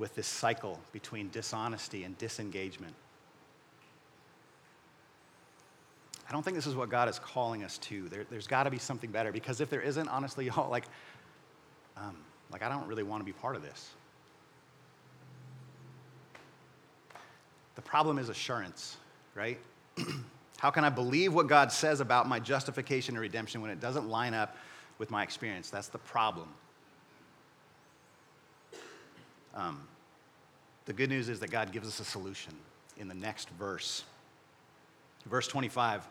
with 0.00 0.14
this 0.14 0.26
cycle 0.26 0.80
between 0.92 1.28
dishonesty 1.28 2.04
and 2.04 2.16
disengagement. 2.16 2.94
I 6.26 6.32
don't 6.32 6.42
think 6.42 6.56
this 6.56 6.66
is 6.66 6.74
what 6.74 6.88
God 6.88 7.08
is 7.08 7.18
calling 7.18 7.62
us 7.64 7.76
to. 7.78 8.08
There, 8.08 8.24
has 8.32 8.46
got 8.46 8.62
to 8.64 8.70
be 8.70 8.78
something 8.78 9.10
better 9.10 9.30
because 9.30 9.60
if 9.60 9.68
there 9.68 9.82
isn't, 9.82 10.08
honestly, 10.08 10.46
y'all, 10.46 10.70
like, 10.70 10.86
um, 11.98 12.16
like 12.50 12.62
I 12.62 12.70
don't 12.70 12.86
really 12.86 13.02
want 13.02 13.20
to 13.20 13.24
be 13.24 13.32
part 13.32 13.56
of 13.56 13.62
this. 13.62 13.90
The 17.74 17.82
problem 17.82 18.18
is 18.18 18.30
assurance, 18.30 18.96
right? 19.34 19.58
How 20.58 20.70
can 20.70 20.84
I 20.84 20.90
believe 20.90 21.34
what 21.34 21.46
God 21.46 21.70
says 21.72 22.00
about 22.00 22.26
my 22.26 22.40
justification 22.40 23.16
and 23.16 23.20
redemption 23.20 23.60
when 23.60 23.70
it 23.70 23.80
doesn't 23.80 24.08
line 24.08 24.32
up 24.32 24.56
with 24.98 25.10
my 25.10 25.22
experience? 25.22 25.68
That's 25.68 25.88
the 25.88 25.98
problem. 25.98 26.48
Um, 29.54 29.82
the 30.86 30.92
good 30.92 31.08
news 31.08 31.28
is 31.28 31.40
that 31.40 31.50
God 31.50 31.72
gives 31.72 31.86
us 31.86 32.00
a 32.00 32.04
solution 32.04 32.54
in 32.98 33.08
the 33.08 33.14
next 33.14 33.48
verse. 33.50 34.04
Verse 35.26 35.46
25 35.48 36.08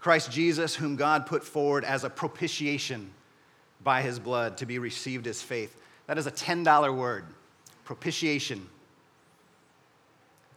Christ 0.00 0.30
Jesus, 0.30 0.76
whom 0.76 0.96
God 0.96 1.26
put 1.26 1.42
forward 1.42 1.84
as 1.84 2.04
a 2.04 2.10
propitiation 2.10 3.10
by 3.82 4.02
his 4.02 4.18
blood 4.18 4.56
to 4.58 4.66
be 4.66 4.78
received 4.78 5.26
as 5.26 5.42
faith. 5.42 5.76
That 6.06 6.18
is 6.18 6.26
a 6.26 6.30
$10 6.30 6.96
word, 6.96 7.24
propitiation. 7.84 8.66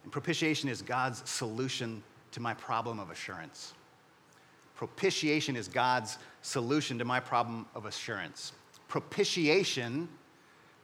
And 0.04 0.12
propitiation 0.12 0.68
is 0.68 0.80
God's 0.82 1.28
solution 1.28 2.02
to 2.32 2.40
my 2.40 2.54
problem 2.54 2.98
of 2.98 3.10
assurance. 3.10 3.74
Propitiation 4.76 5.54
is 5.54 5.68
God's 5.68 6.18
solution 6.42 6.98
to 6.98 7.04
my 7.04 7.20
problem 7.20 7.66
of 7.74 7.86
assurance. 7.86 8.52
Propitiation, 8.88 10.08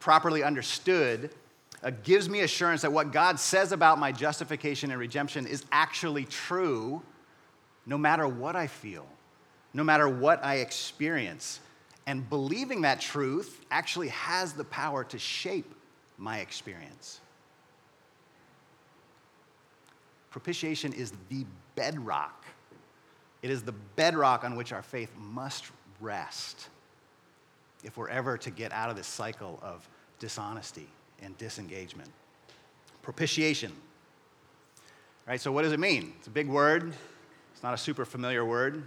properly 0.01 0.43
understood, 0.43 1.31
uh, 1.83 1.91
gives 2.03 2.29
me 2.29 2.41
assurance 2.41 2.83
that 2.83 2.93
what 2.93 3.13
God 3.13 3.39
says 3.39 3.73
about 3.73 3.99
my 3.99 4.13
justification 4.13 4.91
and 4.91 4.99
redemption 4.99 5.47
is 5.47 5.65
actually 5.71 6.25
true 6.25 7.03
no 7.87 7.97
matter 7.97 8.27
what 8.29 8.57
I 8.57 8.67
feel, 8.67 9.07
no 9.73 9.85
matter 9.85 10.09
what 10.09 10.45
I 10.45 10.57
experience. 10.57 11.61
And 12.07 12.29
believing 12.29 12.83
that 12.83 13.01
truth 13.01 13.65
actually 13.71 14.09
has 14.09 14.53
the 14.53 14.65
power 14.65 15.05
to 15.05 15.19
shape 15.19 15.75
my 16.17 16.39
experience. 16.39 17.21
Propitiation 20.31 20.93
is 20.93 21.13
the 21.29 21.45
bedrock. 21.75 22.45
It 23.43 23.51
is 23.51 23.63
the 23.63 23.73
bedrock 23.73 24.45
on 24.45 24.57
which 24.57 24.73
our 24.73 24.83
faith 24.83 25.13
must 25.17 25.67
rest 26.01 26.69
if 27.85 27.97
we're 27.97 28.09
ever 28.09 28.37
to 28.39 28.51
get 28.51 28.73
out 28.73 28.91
of 28.91 28.97
this 28.97 29.07
cycle 29.07 29.59
of 29.63 29.89
dishonesty 30.19 30.89
and 31.23 31.37
disengagement. 31.39 32.11
Propitiation. 33.03 33.73
Right, 35.27 35.41
so 35.41 35.53
what 35.53 35.63
does 35.63 35.73
it 35.73 35.81
mean? 35.81 36.13
It's 36.19 36.27
a 36.27 36.31
big 36.31 36.49
word. 36.49 36.93
It's 37.53 37.63
not 37.63 37.75
a 37.75 37.79
super 37.79 38.05
familiar 38.05 38.45
word. 38.45 38.83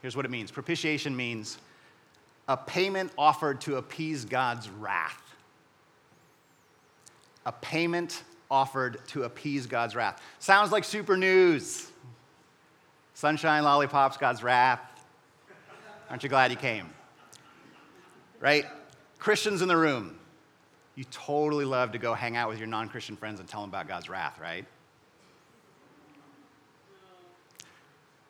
Here's 0.00 0.16
what 0.16 0.24
it 0.24 0.30
means 0.30 0.50
propitiation 0.50 1.16
means 1.16 1.58
a 2.48 2.56
payment 2.56 3.10
offered 3.16 3.60
to 3.62 3.76
appease 3.76 4.24
God's 4.24 4.68
wrath. 4.68 5.22
A 7.46 7.52
payment 7.52 8.22
offered 8.50 9.00
to 9.08 9.24
appease 9.24 9.66
God's 9.66 9.96
wrath. 9.96 10.20
Sounds 10.38 10.72
like 10.72 10.84
super 10.84 11.16
news. 11.16 11.90
Sunshine, 13.14 13.64
lollipops, 13.64 14.16
God's 14.16 14.42
wrath. 14.42 14.80
Aren't 16.10 16.22
you 16.22 16.28
glad 16.28 16.50
you 16.50 16.56
came? 16.56 16.90
Right? 18.44 18.66
Christians 19.18 19.62
in 19.62 19.68
the 19.68 19.76
room, 19.76 20.18
you 20.96 21.04
totally 21.04 21.64
love 21.64 21.92
to 21.92 21.98
go 21.98 22.12
hang 22.12 22.36
out 22.36 22.50
with 22.50 22.58
your 22.58 22.66
non 22.66 22.90
Christian 22.90 23.16
friends 23.16 23.40
and 23.40 23.48
tell 23.48 23.62
them 23.62 23.70
about 23.70 23.88
God's 23.88 24.10
wrath, 24.10 24.38
right? 24.38 24.66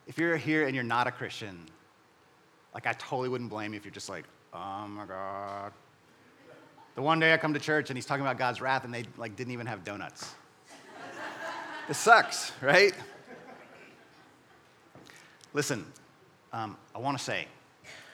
If 0.06 0.16
you're 0.16 0.36
here 0.36 0.66
and 0.66 0.74
you're 0.76 0.84
not 0.84 1.08
a 1.08 1.10
Christian, 1.10 1.66
like 2.74 2.86
I 2.86 2.92
totally 2.92 3.28
wouldn't 3.28 3.50
blame 3.50 3.72
you 3.72 3.76
if 3.76 3.84
you're 3.84 3.90
just 3.90 4.08
like, 4.08 4.24
oh 4.52 4.86
my 4.86 5.04
God, 5.04 5.72
the 6.94 7.02
one 7.02 7.18
day 7.18 7.34
I 7.34 7.36
come 7.36 7.52
to 7.52 7.58
church 7.58 7.90
and 7.90 7.96
he's 7.96 8.06
talking 8.06 8.24
about 8.24 8.38
God's 8.38 8.60
wrath 8.60 8.84
and 8.84 8.94
they 8.94 9.06
like 9.16 9.34
didn't 9.34 9.52
even 9.52 9.66
have 9.66 9.82
donuts. 9.82 10.32
it 11.88 11.96
sucks, 11.96 12.52
right? 12.62 12.94
Listen, 15.52 15.84
um, 16.52 16.76
I 16.94 17.00
want 17.00 17.18
to 17.18 17.24
say, 17.24 17.48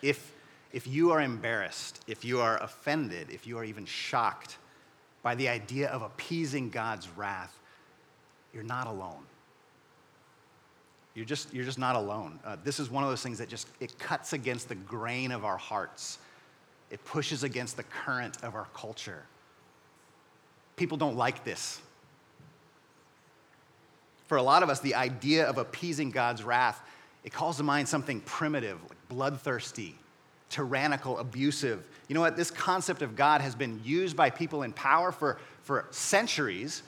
if 0.00 0.32
if 0.72 0.87
you 0.87 1.11
are 1.11 1.20
embarrassed, 1.20 2.02
if 2.06 2.24
you 2.24 2.40
are 2.40 2.62
offended, 2.62 3.28
if 3.30 3.46
you 3.46 3.59
are 3.59 3.64
even 3.64 3.85
shocked 3.85 4.59
by 5.22 5.35
the 5.35 5.48
idea 5.48 5.88
of 5.88 6.02
appeasing 6.02 6.70
God's 6.70 7.09
wrath, 7.16 7.59
you're 8.54 8.62
not 8.62 8.87
alone. 8.87 9.22
You're 11.14 11.24
just, 11.24 11.52
you're 11.52 11.64
just 11.64 11.78
not 11.78 11.96
alone. 11.96 12.38
Uh, 12.44 12.56
this 12.62 12.78
is 12.78 12.88
one 12.88 13.02
of 13.04 13.11
those 13.11 13.22
things 13.22 13.38
that 13.38 13.48
just 13.48 13.68
it 13.80 13.98
cuts 13.98 14.33
against 14.33 14.68
the 14.68 14.76
grain 14.76 15.33
of 15.33 15.44
our 15.44 15.56
hearts 15.56 16.18
it 16.90 17.04
pushes 17.04 17.44
against 17.44 17.76
the 17.76 17.85
current 17.85 18.42
of 18.42 18.54
our 18.54 18.66
culture. 18.74 19.22
People 20.76 20.96
don't 20.96 21.16
like 21.16 21.44
this. 21.44 21.80
For 24.26 24.37
a 24.37 24.42
lot 24.42 24.62
of 24.62 24.68
us, 24.68 24.80
the 24.80 24.94
idea 24.94 25.46
of 25.46 25.59
appeasing 25.59 26.11
God's 26.11 26.42
wrath, 26.42 26.80
it 27.24 27.33
calls 27.33 27.56
to 27.59 27.62
mind 27.62 27.88
something 27.88 28.20
primitive, 28.22 28.78
like 28.88 29.09
bloodthirsty, 29.09 29.96
tyrannical, 30.50 31.18
abusive. 31.18 31.84
You 32.08 32.14
know 32.14 32.20
what? 32.20 32.36
This 32.36 32.50
concept 32.50 33.02
of 33.02 33.16
God 33.16 33.40
has 33.40 33.54
been 33.54 33.80
used 33.84 34.16
by 34.16 34.30
people 34.30 34.62
in 34.62 34.72
power 34.72 35.12
for, 35.12 35.38
for 35.62 35.86
centuries 35.90 36.82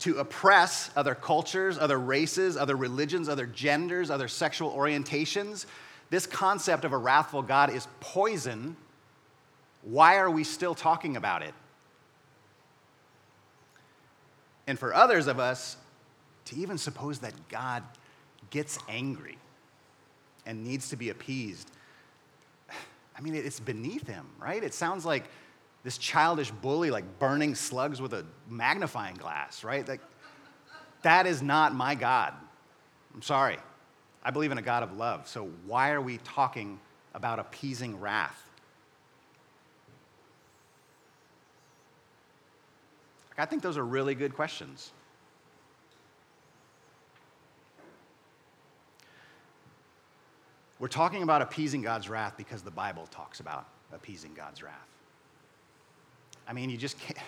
to 0.00 0.18
oppress 0.18 0.90
other 0.94 1.14
cultures, 1.14 1.78
other 1.78 1.98
races, 1.98 2.56
other 2.56 2.76
religions, 2.76 3.28
other 3.28 3.46
genders, 3.46 4.10
other 4.10 4.28
sexual 4.28 4.70
orientations. 4.70 5.66
This 6.10 6.26
concept 6.26 6.84
of 6.84 6.92
a 6.92 6.98
wrathful 6.98 7.42
God 7.42 7.70
is 7.70 7.88
poison 8.00 8.76
why 9.82 10.16
are 10.16 10.30
we 10.30 10.44
still 10.44 10.74
talking 10.74 11.16
about 11.16 11.42
it? 11.42 11.54
And 14.66 14.78
for 14.78 14.92
others 14.92 15.26
of 15.26 15.38
us, 15.38 15.76
to 16.46 16.56
even 16.56 16.78
suppose 16.78 17.20
that 17.20 17.32
God 17.48 17.82
gets 18.50 18.78
angry 18.88 19.38
and 20.46 20.64
needs 20.64 20.90
to 20.90 20.96
be 20.96 21.10
appeased, 21.10 21.70
I 23.18 23.20
mean, 23.20 23.34
it's 23.34 23.58
beneath 23.58 24.06
him, 24.06 24.26
right? 24.38 24.62
It 24.62 24.72
sounds 24.72 25.04
like 25.04 25.24
this 25.82 25.98
childish 25.98 26.52
bully, 26.52 26.90
like 26.90 27.18
burning 27.18 27.56
slugs 27.56 28.00
with 28.00 28.14
a 28.14 28.24
magnifying 28.48 29.16
glass, 29.16 29.64
right? 29.64 29.86
Like, 29.86 30.00
that 31.02 31.26
is 31.26 31.42
not 31.42 31.74
my 31.74 31.96
God. 31.96 32.32
I'm 33.12 33.22
sorry. 33.22 33.58
I 34.22 34.30
believe 34.30 34.52
in 34.52 34.58
a 34.58 34.62
God 34.62 34.82
of 34.82 34.96
love. 34.96 35.26
So, 35.26 35.50
why 35.66 35.90
are 35.90 36.00
we 36.00 36.18
talking 36.18 36.78
about 37.14 37.38
appeasing 37.38 37.98
wrath? 38.00 38.44
I 43.36 43.46
think 43.46 43.62
those 43.62 43.78
are 43.78 43.84
really 43.84 44.16
good 44.16 44.34
questions. 44.34 44.90
We're 50.78 50.88
talking 50.88 51.22
about 51.22 51.42
appeasing 51.42 51.82
God's 51.82 52.08
wrath 52.08 52.34
because 52.36 52.62
the 52.62 52.70
Bible 52.70 53.08
talks 53.10 53.40
about 53.40 53.66
appeasing 53.92 54.32
God's 54.34 54.62
wrath. 54.62 54.74
I 56.46 56.52
mean, 56.52 56.70
you 56.70 56.76
just 56.76 56.98
can't. 57.00 57.18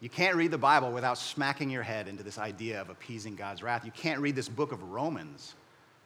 You 0.00 0.08
can't 0.08 0.34
read 0.34 0.50
the 0.50 0.58
Bible 0.58 0.90
without 0.90 1.16
smacking 1.16 1.70
your 1.70 1.84
head 1.84 2.08
into 2.08 2.24
this 2.24 2.36
idea 2.36 2.80
of 2.80 2.90
appeasing 2.90 3.36
God's 3.36 3.62
wrath. 3.62 3.84
You 3.84 3.92
can't 3.92 4.20
read 4.20 4.34
this 4.34 4.48
book 4.48 4.72
of 4.72 4.82
Romans 4.90 5.54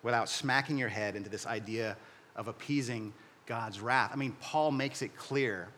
without 0.03 0.29
smacking 0.29 0.77
your 0.77 0.90
head 0.90 1.16
into 1.16 1.31
this 1.31 1.46
idea 1.46 1.96
of 2.37 2.46
appeasing 2.46 3.14
God's 3.46 3.81
wrath. 3.81 4.11
I 4.12 4.16
mean, 4.16 4.37
Paul 4.38 4.70
makes 4.70 5.01
it 5.01 5.16
clear 5.16 5.68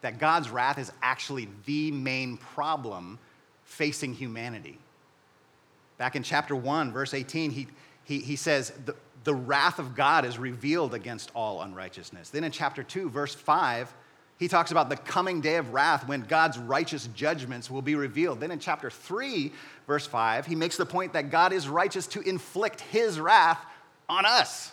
that 0.00 0.18
God's 0.18 0.50
wrath 0.50 0.76
is 0.76 0.90
actually 1.02 1.48
the 1.64 1.92
main 1.92 2.36
problem 2.36 3.20
facing 3.64 4.12
humanity. 4.12 4.76
Back 5.98 6.16
in 6.16 6.24
chapter 6.24 6.56
1, 6.56 6.90
verse 6.90 7.14
18, 7.14 7.52
he, 7.52 7.68
he, 8.02 8.18
he 8.18 8.34
says, 8.34 8.72
the, 9.24 9.34
wrath 9.34 9.78
of 9.78 9.94
God 9.94 10.24
is 10.24 10.38
revealed 10.38 10.94
against 10.94 11.30
all 11.34 11.62
unrighteousness. 11.62 12.30
Then 12.30 12.44
in 12.44 12.52
chapter 12.52 12.82
2, 12.82 13.10
verse 13.10 13.34
5, 13.34 13.92
he 14.38 14.48
talks 14.48 14.70
about 14.70 14.88
the 14.88 14.96
coming 14.96 15.40
day 15.40 15.56
of 15.56 15.72
wrath 15.72 16.06
when 16.08 16.22
God's 16.22 16.58
righteous 16.58 17.08
judgments 17.14 17.70
will 17.70 17.82
be 17.82 17.94
revealed. 17.94 18.40
Then 18.40 18.50
in 18.50 18.58
chapter 18.58 18.90
3, 18.90 19.52
verse 19.86 20.06
5, 20.06 20.46
he 20.46 20.56
makes 20.56 20.76
the 20.76 20.86
point 20.86 21.12
that 21.12 21.30
God 21.30 21.52
is 21.52 21.68
righteous 21.68 22.06
to 22.08 22.20
inflict 22.22 22.80
his 22.80 23.20
wrath 23.20 23.64
on 24.08 24.26
us. 24.26 24.72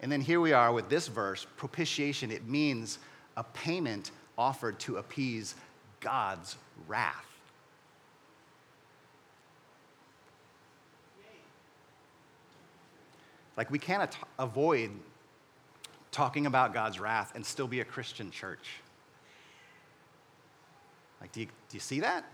And 0.00 0.10
then 0.10 0.22
here 0.22 0.40
we 0.40 0.52
are 0.52 0.72
with 0.72 0.88
this 0.88 1.08
verse 1.08 1.46
propitiation. 1.56 2.30
It 2.30 2.46
means 2.46 2.98
a 3.36 3.44
payment 3.44 4.10
offered 4.38 4.78
to 4.80 4.96
appease 4.96 5.54
God's 6.00 6.56
wrath. 6.88 7.29
Like, 13.60 13.70
we 13.70 13.78
can't 13.78 14.16
avoid 14.38 14.90
talking 16.12 16.46
about 16.46 16.72
God's 16.72 16.98
wrath 16.98 17.32
and 17.34 17.44
still 17.44 17.68
be 17.68 17.80
a 17.80 17.84
Christian 17.84 18.30
church. 18.30 18.66
Like, 21.20 21.30
do 21.32 21.40
you, 21.40 21.46
do 21.46 21.76
you 21.76 21.80
see 21.80 22.00
that? 22.00 22.24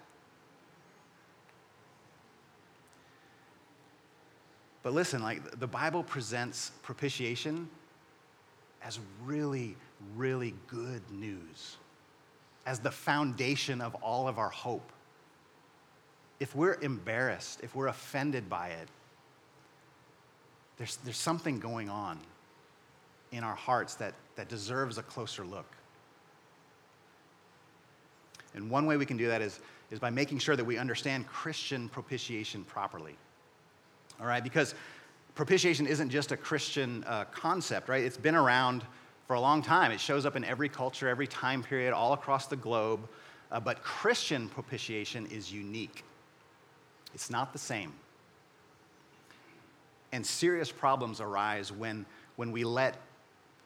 But 4.85 4.93
listen, 4.93 5.21
like, 5.21 5.59
the 5.59 5.67
Bible 5.67 6.05
presents 6.05 6.71
propitiation 6.85 7.69
as 8.85 9.01
really, 9.25 9.75
really 10.15 10.55
good 10.69 11.03
news, 11.11 11.77
as 12.67 12.79
the 12.79 12.93
foundation 12.93 13.81
of 13.81 13.97
all 13.97 14.29
of 14.29 14.39
our 14.39 14.51
hope. 14.51 14.93
If 16.39 16.55
we're 16.55 16.79
embarrassed, 16.83 17.63
if 17.65 17.75
we're 17.75 17.89
offended 17.89 18.49
by 18.49 18.69
it, 18.69 18.89
there's, 20.79 20.97
there's 20.97 21.17
something 21.17 21.59
going 21.59 21.89
on 21.89 22.19
in 23.33 23.43
our 23.43 23.55
hearts 23.55 23.95
that, 23.97 24.15
that 24.37 24.49
deserves 24.49 24.99
a 24.99 25.03
closer 25.03 25.45
look. 25.45 25.67
And 28.55 28.71
one 28.71 28.87
way 28.87 28.97
we 28.97 29.07
can 29.07 29.17
do 29.17 29.27
that 29.29 29.43
is, 29.43 29.61
is 29.91 29.99
by 29.99 30.11
making 30.11 30.39
sure 30.39 30.57
that 30.57 30.65
we 30.65 30.79
understand 30.79 31.27
Christian 31.27 31.89
propitiation 31.89 32.65
properly. 32.65 33.17
All 34.21 34.27
right, 34.27 34.43
because 34.43 34.75
propitiation 35.35 35.87
isn't 35.87 36.09
just 36.09 36.33
a 36.33 36.37
Christian 36.37 37.05
uh, 37.07 37.25
concept, 37.27 37.89
right? 37.89 38.03
It's 38.03 38.17
been 38.17 38.35
around 38.35 38.85
for 39.27 39.35
a 39.35 39.41
long 39.41 39.63
time. 39.63 39.93
It 39.93 40.01
shows 40.01 40.25
up 40.25 40.37
in 40.37 40.45
every 40.45 40.69
culture, 40.69 41.09
every 41.09 41.27
time 41.27 41.63
period, 41.63 41.93
all 41.93 42.15
across 42.15 42.47
the 42.47 42.57
globe. 42.57 43.09
Uh, 43.53 43.61
but 43.61 43.83
Christian 43.83 44.49
propitiation 44.49 45.27
is 45.27 45.53
unique, 45.53 46.05
it's 47.15 47.31
not 47.31 47.53
the 47.53 47.59
same. 47.59 47.93
And 50.13 50.25
serious 50.25 50.71
problems 50.71 51.21
arise 51.21 51.73
when, 51.73 52.07
when 52.37 52.53
we 52.53 52.65
let 52.65 52.97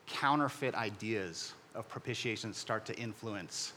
counterfeit 0.07 0.74
ideas 0.74 1.55
of 1.74 1.88
propitiation 1.88 2.53
start 2.53 2.85
to 2.87 2.98
influence 2.98 3.72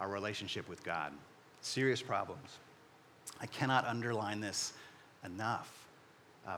our 0.00 0.08
relationship 0.08 0.68
with 0.68 0.82
God. 0.84 1.12
Serious 1.60 2.00
problems. 2.00 2.58
I 3.40 3.46
cannot 3.46 3.86
underline 3.86 4.40
this 4.40 4.72
enough. 5.24 5.86
Uh, 6.46 6.56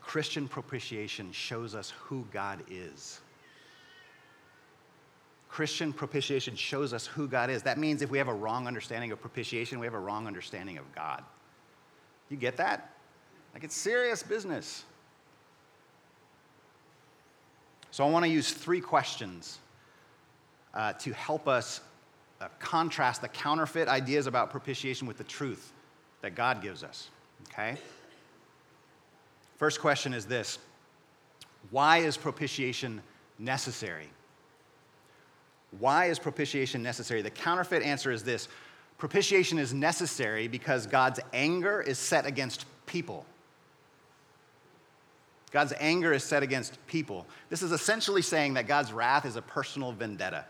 Christian 0.00 0.48
propitiation 0.48 1.32
shows 1.32 1.74
us 1.74 1.90
who 1.90 2.26
God 2.32 2.62
is. 2.70 3.20
Christian 5.48 5.92
propitiation 5.92 6.56
shows 6.56 6.92
us 6.92 7.06
who 7.06 7.28
God 7.28 7.50
is. 7.50 7.62
That 7.62 7.78
means 7.78 8.00
if 8.00 8.10
we 8.10 8.18
have 8.18 8.28
a 8.28 8.34
wrong 8.34 8.66
understanding 8.66 9.12
of 9.12 9.20
propitiation, 9.20 9.78
we 9.78 9.86
have 9.86 9.94
a 9.94 9.98
wrong 9.98 10.26
understanding 10.26 10.78
of 10.78 10.94
God. 10.94 11.22
You 12.30 12.38
get 12.38 12.56
that? 12.56 12.94
Like 13.54 13.64
it's 13.64 13.76
serious 13.76 14.22
business. 14.22 14.84
So 17.90 18.06
I 18.06 18.10
want 18.10 18.24
to 18.24 18.30
use 18.30 18.50
three 18.52 18.80
questions 18.80 19.58
uh, 20.72 20.94
to 20.94 21.12
help 21.12 21.46
us 21.46 21.80
uh, 22.40 22.48
contrast 22.58 23.20
the 23.20 23.28
counterfeit 23.28 23.88
ideas 23.88 24.26
about 24.26 24.50
propitiation 24.50 25.06
with 25.06 25.18
the 25.18 25.24
truth 25.24 25.72
that 26.22 26.34
God 26.34 26.62
gives 26.62 26.82
us. 26.82 27.10
Okay? 27.50 27.76
First 29.58 29.80
question 29.80 30.14
is 30.14 30.26
this 30.26 30.58
Why 31.70 31.98
is 31.98 32.16
propitiation 32.16 33.02
necessary? 33.38 34.08
Why 35.78 36.06
is 36.06 36.18
propitiation 36.18 36.82
necessary? 36.82 37.22
The 37.22 37.30
counterfeit 37.30 37.82
answer 37.82 38.10
is 38.10 38.24
this 38.24 38.48
propitiation 38.98 39.58
is 39.58 39.72
necessary 39.72 40.48
because 40.48 40.86
God's 40.86 41.20
anger 41.32 41.80
is 41.80 41.98
set 41.98 42.26
against 42.26 42.66
people. 42.86 43.24
God's 45.52 45.74
anger 45.78 46.12
is 46.12 46.24
set 46.24 46.42
against 46.42 46.84
people. 46.86 47.26
This 47.50 47.62
is 47.62 47.72
essentially 47.72 48.22
saying 48.22 48.54
that 48.54 48.66
God's 48.66 48.92
wrath 48.92 49.26
is 49.26 49.36
a 49.36 49.42
personal 49.42 49.92
vendetta, 49.92 50.46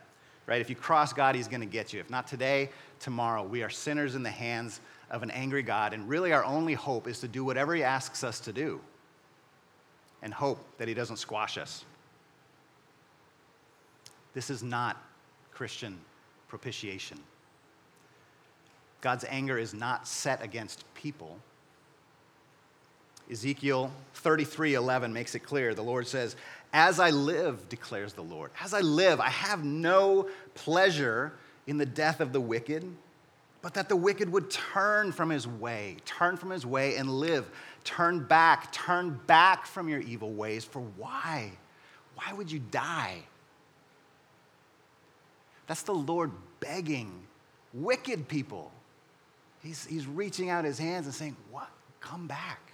right? 0.47 0.61
If 0.61 0.71
you 0.71 0.77
cross 0.77 1.13
God, 1.13 1.35
he's 1.35 1.49
going 1.49 1.61
to 1.61 1.67
get 1.67 1.93
you. 1.93 1.99
If 1.99 2.09
not 2.09 2.29
today, 2.29 2.71
tomorrow. 3.01 3.43
We 3.43 3.65
are 3.65 3.71
sinners 3.71 4.15
in 4.15 4.23
the 4.23 4.31
hands 4.31 4.81
of 5.11 5.25
an 5.25 5.31
angry 5.33 5.63
God, 5.63 5.93
and 5.93 6.09
really 6.09 6.33
our 6.33 6.45
only 6.45 6.75
hope 6.75 7.09
is 7.09 7.19
to 7.21 7.29
do 7.29 7.45
whatever 7.45 7.75
he 7.75 7.83
asks 7.83 8.23
us 8.23 8.39
to 8.41 8.53
do 8.53 8.81
and 10.23 10.33
hope 10.33 10.65
that 10.79 10.87
he 10.87 10.95
doesn't 10.95 11.17
squash 11.17 11.59
us. 11.59 11.85
This 14.35 14.51
is 14.51 14.63
not 14.63 15.03
Christian 15.51 15.99
propitiation. 16.49 17.19
God's 19.01 19.25
anger 19.29 19.59
is 19.59 19.75
not 19.75 20.07
set 20.07 20.43
against 20.43 20.85
people 20.95 21.39
Ezekiel 23.33 23.91
33 24.15 24.75
11 24.75 25.13
makes 25.13 25.35
it 25.35 25.41
clear. 25.41 25.75
The 25.75 25.83
Lord 25.83 26.07
says, 26.07 26.37
As 26.73 27.01
I 27.01 27.11
live, 27.11 27.69
declares 27.69 28.13
the 28.13 28.23
Lord, 28.23 28.51
as 28.61 28.75
I 28.75 28.81
live, 28.81 29.21
I 29.21 29.31
have 29.31 29.65
no 29.65 30.29
pleasure 30.55 31.33
in 31.67 31.79
the 31.79 31.87
death 31.87 32.21
of 32.21 32.33
the 32.33 32.41
wicked, 32.41 32.85
but 33.63 33.75
that 33.75 33.89
the 33.89 33.97
wicked 33.97 34.31
would 34.31 34.51
turn 34.51 35.13
from 35.13 35.31
his 35.31 35.49
way, 35.49 35.97
turn 36.05 36.37
from 36.37 36.51
his 36.51 36.67
way 36.67 36.97
and 36.97 37.09
live. 37.09 37.51
Turn 37.85 38.23
back, 38.23 38.71
turn 38.71 39.19
back 39.27 39.67
from 39.67 39.89
your 39.89 40.01
evil 40.01 40.33
ways. 40.33 40.65
For 40.65 40.81
why? 40.81 41.51
Why 42.15 42.33
would 42.33 42.53
you 42.53 42.61
die? 42.61 43.23
That's 45.67 45.83
the 45.83 45.95
Lord 45.95 46.31
begging 46.61 47.11
wicked 47.73 48.29
people. 48.29 48.71
He's, 49.63 49.87
he's 49.87 50.07
reaching 50.07 50.51
out 50.51 50.65
his 50.65 50.79
hands 50.79 51.07
and 51.07 51.15
saying, 51.15 51.37
What? 51.51 51.71
Come 52.01 52.27
back. 52.27 52.72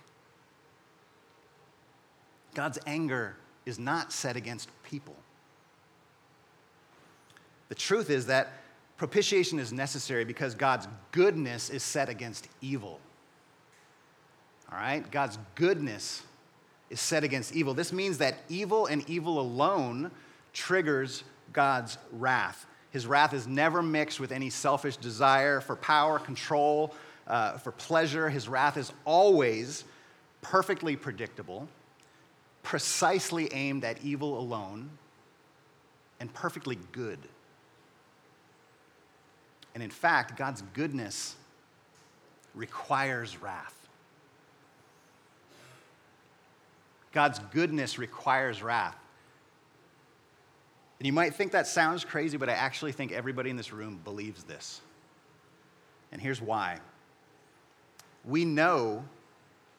God's 2.59 2.81
anger 2.89 3.37
is 3.67 3.79
not 3.79 4.13
set 4.13 4.35
against 4.35 4.69
people. 4.83 5.15
The 7.69 7.77
truth 7.77 8.11
is 8.11 8.27
that 8.27 8.49
propitiation 8.97 9.61
is 9.61 9.73
necessary 9.73 10.25
because 10.25 10.57
God's 10.57 10.89
goodness 11.13 11.71
is 11.71 11.85
set 11.85 12.09
against 12.09 12.49
evil. 12.61 12.99
All 14.73 14.77
right? 14.77 15.09
God's 15.09 15.39
goodness 15.55 16.25
is 16.91 16.99
set 16.99 17.23
against 17.23 17.55
evil. 17.55 17.75
This 17.75 17.93
means 17.93 18.19
that 18.19 18.39
evil 18.49 18.87
and 18.87 19.09
evil 19.09 19.39
alone 19.39 20.11
triggers 20.53 21.23
God's 21.53 21.97
wrath. 22.11 22.67
His 22.91 23.07
wrath 23.07 23.35
is 23.35 23.47
never 23.47 23.83
mixed 23.83 24.19
with 24.19 24.33
any 24.33 24.51
selfish 24.51 24.97
desire 24.97 25.61
for 25.61 25.77
power, 25.77 26.19
control, 26.19 26.93
uh, 27.29 27.59
for 27.59 27.71
pleasure. 27.71 28.29
His 28.29 28.49
wrath 28.49 28.77
is 28.77 28.93
always 29.05 29.85
perfectly 30.43 30.97
predictable 30.97 31.69
precisely 32.69 33.51
aimed 33.55 33.83
at 33.83 33.97
evil 34.05 34.39
alone 34.39 34.91
and 36.21 36.31
perfectly 36.35 36.77
good. 36.93 37.19
And 39.73 39.83
in 39.83 39.89
fact, 39.89 40.37
God's 40.37 40.63
goodness 40.75 41.35
requires 42.55 43.41
wrath. 43.41 43.75
God's 47.11 47.39
goodness 47.39 47.97
requires 47.97 48.63
wrath. 48.63 48.99
And 50.99 51.07
you 51.07 51.13
might 51.15 51.35
think 51.35 51.53
that 51.53 51.67
sounds 51.67 52.05
crazy, 52.05 52.37
but 52.37 52.51
I 52.51 52.53
actually 52.53 52.93
think 52.93 53.13
everybody 53.13 53.49
in 53.49 53.57
this 53.57 53.73
room 53.73 53.99
believes 54.05 54.45
this. 54.45 54.83
And 56.13 56.21
here's 56.21 56.43
why. 56.43 56.81
We 58.27 58.45
know 58.45 59.05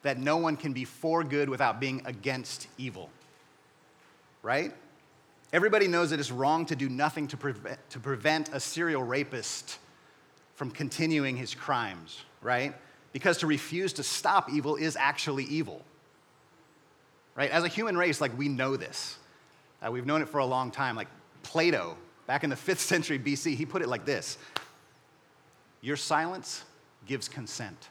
that 0.02 0.18
no 0.18 0.36
one 0.36 0.56
can 0.56 0.72
be 0.72 0.84
for 0.84 1.22
good 1.22 1.48
without 1.48 1.80
being 1.80 2.02
against 2.04 2.68
evil. 2.78 3.10
Right? 4.42 4.74
Everybody 5.52 5.88
knows 5.88 6.10
that 6.10 6.20
it's 6.20 6.30
wrong 6.30 6.64
to 6.66 6.76
do 6.76 6.88
nothing 6.88 7.26
to 7.28 7.36
prevent, 7.36 7.78
to 7.90 7.98
prevent 7.98 8.50
a 8.52 8.60
serial 8.60 9.02
rapist 9.02 9.78
from 10.54 10.70
continuing 10.70 11.36
his 11.36 11.54
crimes, 11.54 12.22
right? 12.40 12.74
Because 13.12 13.38
to 13.38 13.46
refuse 13.46 13.92
to 13.94 14.02
stop 14.02 14.50
evil 14.50 14.76
is 14.76 14.96
actually 14.96 15.44
evil. 15.44 15.82
Right? 17.34 17.50
As 17.50 17.64
a 17.64 17.68
human 17.68 17.96
race, 17.96 18.20
like 18.20 18.36
we 18.38 18.48
know 18.48 18.76
this. 18.76 19.18
Uh, 19.84 19.90
we've 19.90 20.06
known 20.06 20.22
it 20.22 20.28
for 20.28 20.38
a 20.38 20.46
long 20.46 20.70
time. 20.70 20.96
Like 20.96 21.08
Plato, 21.42 21.96
back 22.26 22.44
in 22.44 22.50
the 22.50 22.56
5th 22.68 22.78
century 22.78 23.18
BC, 23.18 23.56
he 23.56 23.66
put 23.66 23.82
it 23.82 23.88
like 23.88 24.04
this 24.04 24.38
Your 25.80 25.96
silence 25.96 26.64
gives 27.06 27.28
consent. 27.28 27.88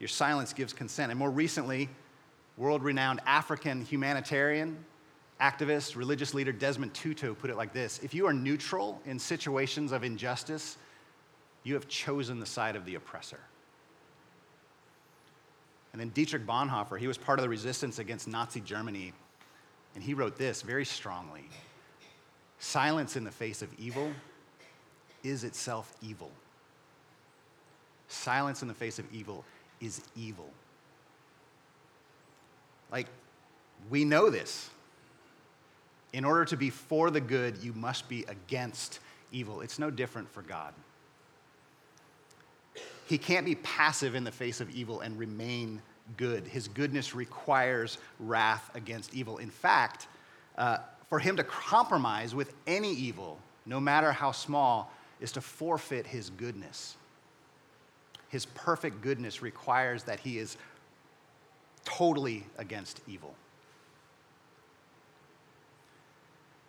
Your 0.00 0.08
silence 0.08 0.52
gives 0.52 0.72
consent. 0.72 1.12
And 1.12 1.18
more 1.18 1.30
recently, 1.30 1.88
world 2.56 2.82
renowned 2.82 3.20
African 3.26 3.84
humanitarian 3.84 4.84
activist, 5.40 5.96
religious 5.96 6.34
leader 6.34 6.52
Desmond 6.52 6.92
Tutu 6.94 7.34
put 7.34 7.50
it 7.50 7.56
like 7.56 7.72
this 7.72 8.00
If 8.02 8.12
you 8.14 8.26
are 8.26 8.32
neutral 8.32 9.00
in 9.06 9.18
situations 9.18 9.92
of 9.92 10.02
injustice, 10.02 10.76
you 11.62 11.74
have 11.74 11.86
chosen 11.86 12.40
the 12.40 12.46
side 12.46 12.74
of 12.74 12.84
the 12.84 12.94
oppressor. 12.96 13.40
And 15.92 16.00
then 16.00 16.10
Dietrich 16.10 16.46
Bonhoeffer, 16.46 16.98
he 16.98 17.08
was 17.08 17.18
part 17.18 17.38
of 17.38 17.42
the 17.42 17.48
resistance 17.48 17.98
against 17.98 18.28
Nazi 18.28 18.60
Germany, 18.60 19.12
and 19.94 20.04
he 20.04 20.14
wrote 20.14 20.36
this 20.36 20.62
very 20.62 20.84
strongly 20.84 21.44
Silence 22.58 23.16
in 23.16 23.24
the 23.24 23.30
face 23.30 23.62
of 23.62 23.72
evil 23.78 24.12
is 25.22 25.44
itself 25.44 25.94
evil. 26.02 26.30
Silence 28.08 28.62
in 28.62 28.68
the 28.68 28.74
face 28.74 28.98
of 28.98 29.06
evil 29.12 29.44
is 29.80 30.00
evil. 30.16 30.50
Like, 32.90 33.06
we 33.88 34.04
know 34.04 34.30
this. 34.30 34.68
In 36.12 36.24
order 36.24 36.44
to 36.46 36.56
be 36.56 36.70
for 36.70 37.10
the 37.10 37.20
good, 37.20 37.62
you 37.62 37.72
must 37.72 38.08
be 38.08 38.24
against 38.24 38.98
evil. 39.32 39.60
It's 39.60 39.78
no 39.78 39.90
different 39.90 40.30
for 40.30 40.42
God. 40.42 40.74
He 43.06 43.18
can't 43.18 43.46
be 43.46 43.56
passive 43.56 44.14
in 44.14 44.24
the 44.24 44.32
face 44.32 44.60
of 44.60 44.70
evil 44.70 45.00
and 45.00 45.18
remain 45.18 45.82
good. 46.16 46.46
His 46.46 46.68
goodness 46.68 47.14
requires 47.14 47.98
wrath 48.18 48.70
against 48.74 49.14
evil. 49.14 49.38
In 49.38 49.50
fact, 49.50 50.08
uh, 50.58 50.78
for 51.08 51.18
him 51.18 51.36
to 51.36 51.44
compromise 51.44 52.34
with 52.34 52.54
any 52.66 52.92
evil, 52.92 53.38
no 53.66 53.80
matter 53.80 54.12
how 54.12 54.32
small, 54.32 54.92
is 55.20 55.32
to 55.32 55.40
forfeit 55.40 56.06
his 56.06 56.30
goodness. 56.30 56.96
His 58.30 58.46
perfect 58.46 59.02
goodness 59.02 59.42
requires 59.42 60.04
that 60.04 60.20
he 60.20 60.38
is 60.38 60.56
totally 61.84 62.44
against 62.58 63.00
evil. 63.06 63.34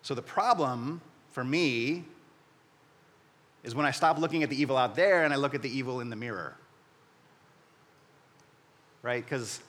So 0.01 0.15
the 0.15 0.21
problem 0.21 1.01
for 1.31 1.43
me 1.43 2.03
is 3.63 3.75
when 3.75 3.85
I 3.85 3.91
stop 3.91 4.17
looking 4.17 4.41
at 4.43 4.49
the 4.49 4.59
evil 4.59 4.75
out 4.75 4.95
there 4.95 5.23
and 5.23 5.31
I 5.31 5.37
look 5.37 5.53
at 5.53 5.61
the 5.61 5.69
evil 5.69 5.99
in 5.99 6.09
the 6.09 6.15
mirror. 6.15 6.55
Right? 9.03 9.23
Because 9.23 9.61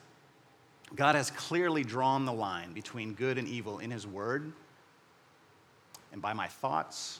God 0.95 1.15
has 1.15 1.29
clearly 1.31 1.83
drawn 1.83 2.25
the 2.25 2.33
line 2.33 2.73
between 2.73 3.13
good 3.13 3.37
and 3.37 3.47
evil 3.47 3.79
in 3.79 3.91
His 3.91 4.05
Word 4.07 4.51
and 6.11 6.21
by 6.21 6.33
my 6.33 6.47
thoughts, 6.47 7.19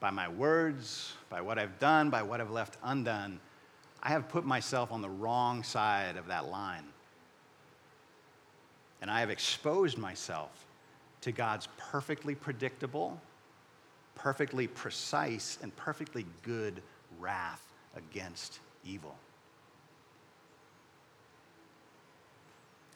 by 0.00 0.10
my 0.10 0.28
words, 0.28 1.14
by 1.30 1.40
what 1.40 1.58
I've 1.58 1.78
done, 1.78 2.10
by 2.10 2.22
what 2.22 2.40
I've 2.40 2.50
left 2.50 2.76
undone. 2.82 3.40
I 4.04 4.10
have 4.10 4.28
put 4.28 4.44
myself 4.44 4.92
on 4.92 5.00
the 5.00 5.08
wrong 5.08 5.62
side 5.62 6.16
of 6.16 6.26
that 6.26 6.48
line. 6.50 6.84
And 9.00 9.10
I 9.10 9.20
have 9.20 9.30
exposed 9.30 9.96
myself 9.96 10.66
to 11.22 11.32
God's 11.32 11.68
perfectly 11.78 12.34
predictable, 12.34 13.18
perfectly 14.14 14.66
precise, 14.66 15.58
and 15.62 15.74
perfectly 15.74 16.26
good 16.42 16.82
wrath 17.18 17.62
against 17.96 18.60
evil. 18.84 19.16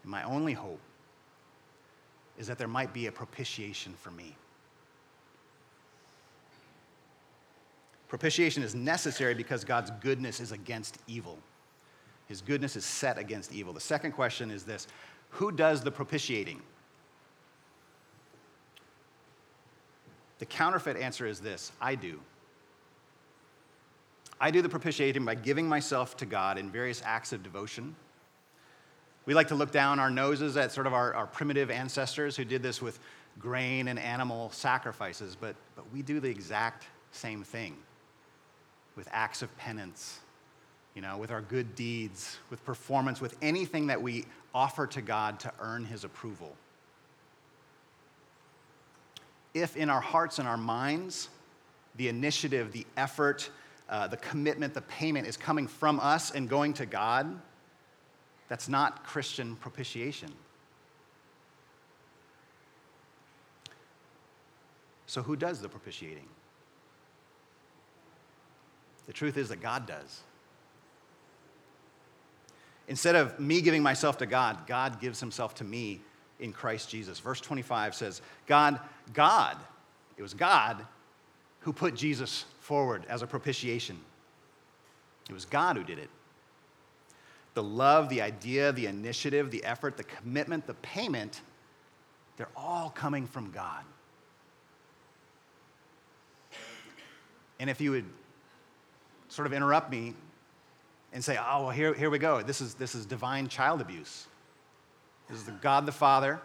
And 0.03 0.11
my 0.11 0.23
only 0.25 0.53
hope 0.53 0.81
is 2.39 2.47
that 2.47 2.59
there 2.59 2.69
might 2.69 2.93
be 2.93 3.07
a 3.07 3.13
propitiation 3.13 3.95
for 3.99 4.11
me. 4.11 4.37
Propitiation 8.09 8.63
is 8.63 8.75
necessary 8.75 9.35
because 9.35 9.65
God's 9.65 9.91
goodness 10.01 10.41
is 10.41 10.53
against 10.53 10.99
evil. 11.07 11.39
His 12.27 12.41
goodness 12.41 12.75
is 12.75 12.85
set 12.85 13.19
against 13.19 13.53
evil. 13.53 13.73
The 13.73 13.81
second 13.81 14.13
question 14.13 14.51
is 14.51 14.65
this 14.65 14.87
Who 15.31 15.53
does 15.53 15.83
the 15.83 15.91
propitiating? 15.91 16.63
The 20.39 20.47
counterfeit 20.47 20.97
answer 20.97 21.27
is 21.27 21.41
this 21.41 21.73
I 21.81 21.95
do. 21.95 22.21
I 24.41 24.51
do 24.51 24.63
the 24.63 24.69
propitiating 24.69 25.25
by 25.25 25.35
giving 25.35 25.69
myself 25.69 26.17
to 26.19 26.27
God 26.27 26.59
in 26.59 26.71
various 26.71 27.03
acts 27.05 27.33
of 27.33 27.43
devotion. 27.43 27.97
We 29.27 29.35
like 29.35 29.49
to 29.49 29.57
look 29.57 29.73
down 29.73 29.99
our 29.99 30.11
noses 30.11 30.57
at 30.57 30.73
sort 30.73 30.87
of 30.87 30.95
our, 30.95 31.13
our 31.13 31.27
primitive 31.27 31.71
ancestors 31.71 32.37
who 32.37 32.45
did 32.45 32.63
this 32.63 32.81
with 32.81 32.99
grain 33.39 33.89
and 33.89 33.99
animal 33.99 34.51
sacrifices, 34.51 35.37
but, 35.39 35.57
but 35.77 35.85
we 35.93 36.03
do 36.03 36.21
the 36.21 36.31
exact 36.31 36.87
same 37.11 37.43
thing 37.43 37.77
with 38.99 39.09
acts 39.13 39.41
of 39.41 39.57
penance, 39.57 40.21
you 40.95 41.01
know, 41.01 41.17
with 41.17 41.31
our 41.31 41.41
good 41.41 41.75
deeds, 41.75 42.37
with 42.51 42.63
performance, 42.67 43.19
with 43.23 43.35
anything 43.41 43.87
that 43.87 44.03
we 44.03 44.27
offer 44.55 44.87
to 44.89 45.01
God 45.01 45.41
to 45.41 45.53
earn 45.61 45.87
his 45.87 46.05
approval 46.05 46.55
if 49.55 49.77
in 49.77 49.91
our 49.91 50.01
hearts 50.01 50.39
and 50.39 50.49
our 50.49 50.57
minds, 50.57 51.29
the 51.97 52.09
initiative, 52.09 52.73
the 52.73 52.87
effort, 52.97 53.51
uh, 53.89 54.07
the 54.07 54.17
commitment, 54.17 54.75
the 54.75 54.83
payment 54.83 55.27
is 55.27 55.37
coming 55.37 55.67
from 55.67 55.99
us 56.01 56.31
and 56.31 56.49
going 56.49 56.73
to 56.75 56.87
God, 56.87 57.41
that's 58.49 58.69
not 58.69 59.05
Christian 59.05 59.57
propitiation. 59.57 60.33
So, 65.07 65.23
who 65.23 65.37
does 65.37 65.61
the 65.61 65.69
propitiating? 65.69 66.29
The 69.09 69.15
truth 69.15 69.39
is 69.39 69.49
that 69.49 69.61
God 69.61 69.87
does. 69.87 70.21
Instead 72.89 73.17
of 73.17 73.41
me 73.41 73.63
giving 73.63 73.83
myself 73.83 74.19
to 74.19 74.27
God, 74.27 74.67
God 74.67 75.01
gives 75.01 75.19
himself 75.19 75.55
to 75.57 75.65
me 75.65 76.03
in 76.39 76.53
Christ 76.53 76.91
Jesus. 76.91 77.19
Verse 77.19 77.41
25 77.41 77.95
says, 77.95 78.21
God, 78.47 78.79
God, 79.15 79.57
it 80.19 80.23
was 80.23 80.35
God 80.35 80.87
who 81.61 81.73
put 81.73 81.95
Jesus 81.95 82.45
forward 82.61 83.05
as 83.09 83.23
a 83.23 83.27
propitiation. 83.27 83.99
It 85.29 85.33
was 85.33 85.47
God 85.47 85.77
who 85.77 85.85
did 85.85 85.99
it. 85.99 86.11
The 87.55 87.63
love, 87.63 88.11
the 88.11 88.21
idea, 88.21 88.73
the 88.73 88.87
initiative, 88.87 89.51
the 89.51 89.65
effort, 89.65 89.97
the 89.97 90.05
commitment, 90.05 90.67
the 90.67 90.75
payment, 90.75 91.41
they're 92.37 92.49
all 92.55 92.91
coming 92.91 93.27
from 93.27 93.51
God. 93.53 93.85
And 97.59 97.69
if 97.69 97.81
you 97.81 97.91
would 97.91 98.05
sort 99.29 99.47
of 99.47 99.53
interrupt 99.53 99.91
me 99.91 100.15
and 101.13 101.25
say, 101.25 101.39
oh, 101.39 101.65
well, 101.65 101.71
here, 101.71 101.95
here 101.95 102.11
we 102.11 102.19
go. 102.19 102.43
This 102.43 102.61
is, 102.61 102.75
this 102.75 102.95
is 102.95 103.07
divine 103.07 103.49
child 103.49 103.81
abuse. 103.81 104.27
This 105.29 105.39
is 105.39 105.45
the 105.45 105.53
God 105.53 105.87
the 105.87 105.93
Father. 105.93 106.41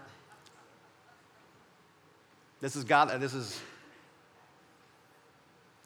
This 2.62 2.76
is 2.76 2.84
God, 2.84 3.20
this 3.20 3.34
is, 3.34 3.60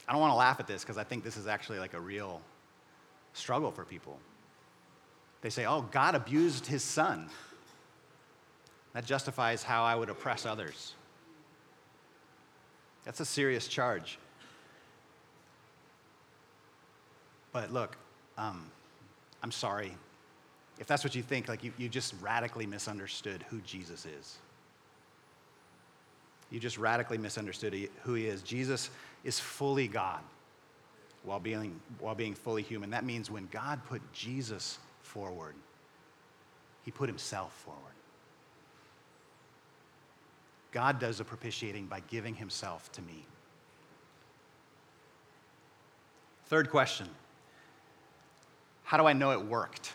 I 0.08 0.12
don't 0.12 0.22
want 0.22 0.32
to 0.32 0.38
laugh 0.38 0.60
at 0.60 0.68
this 0.68 0.84
because 0.84 0.98
I 0.98 1.04
think 1.04 1.24
this 1.24 1.38
is 1.38 1.48
actually 1.48 1.80
like 1.80 1.94
a 1.96 2.00
real 2.00 2.42
struggle 3.34 3.72
for 3.72 3.84
people. 3.84 4.20
They 5.42 5.50
say, 5.50 5.66
oh, 5.66 5.82
God 5.92 6.16
abused 6.16 6.66
his 6.66 6.84
son. 6.84 7.30
That 8.94 9.06
justifies 9.06 9.64
how 9.64 9.84
I 9.84 9.96
would 9.96 10.10
oppress 10.10 10.46
others. 10.46 10.94
That's 13.06 13.20
a 13.20 13.26
serious 13.26 13.68
charge. 13.68 14.18
But 17.58 17.74
look, 17.74 17.98
um, 18.38 18.70
I'm 19.42 19.52
sorry 19.52 19.92
if 20.78 20.86
that's 20.86 21.04
what 21.04 21.16
you 21.16 21.24
think, 21.24 21.48
like 21.48 21.64
you, 21.64 21.74
you 21.80 21.90
just 21.90 22.14
radically 22.22 22.68
misunderstood 22.68 23.44
who 23.50 23.62
Jesus 23.62 24.06
is. 24.06 24.38
You 26.52 26.60
just 26.60 26.78
radically 26.78 27.18
misunderstood 27.18 27.90
who 28.04 28.14
he 28.14 28.28
is. 28.28 28.44
Jesus 28.44 28.92
is 29.24 29.40
fully 29.40 29.88
God 29.88 30.20
while 31.24 31.40
being, 31.40 31.82
while 32.00 32.14
being 32.14 32.36
fully 32.36 32.62
human. 32.62 32.92
That 32.92 33.04
means 33.04 33.32
when 33.32 33.48
God 33.52 33.84
put 33.86 34.04
Jesus 34.14 34.78
forward, 35.02 35.56
he 36.86 36.92
put 36.92 37.10
himself 37.10 37.54
forward. 37.66 37.82
God 40.72 41.00
does 41.00 41.18
the 41.18 41.24
propitiating 41.24 41.88
by 41.88 42.02
giving 42.02 42.36
himself 42.36 42.92
to 42.92 43.02
me. 43.02 43.26
Third 46.46 46.70
question 46.70 47.10
How 48.88 48.96
do 48.96 49.06
I 49.06 49.12
know 49.12 49.32
it 49.32 49.42
worked? 49.46 49.92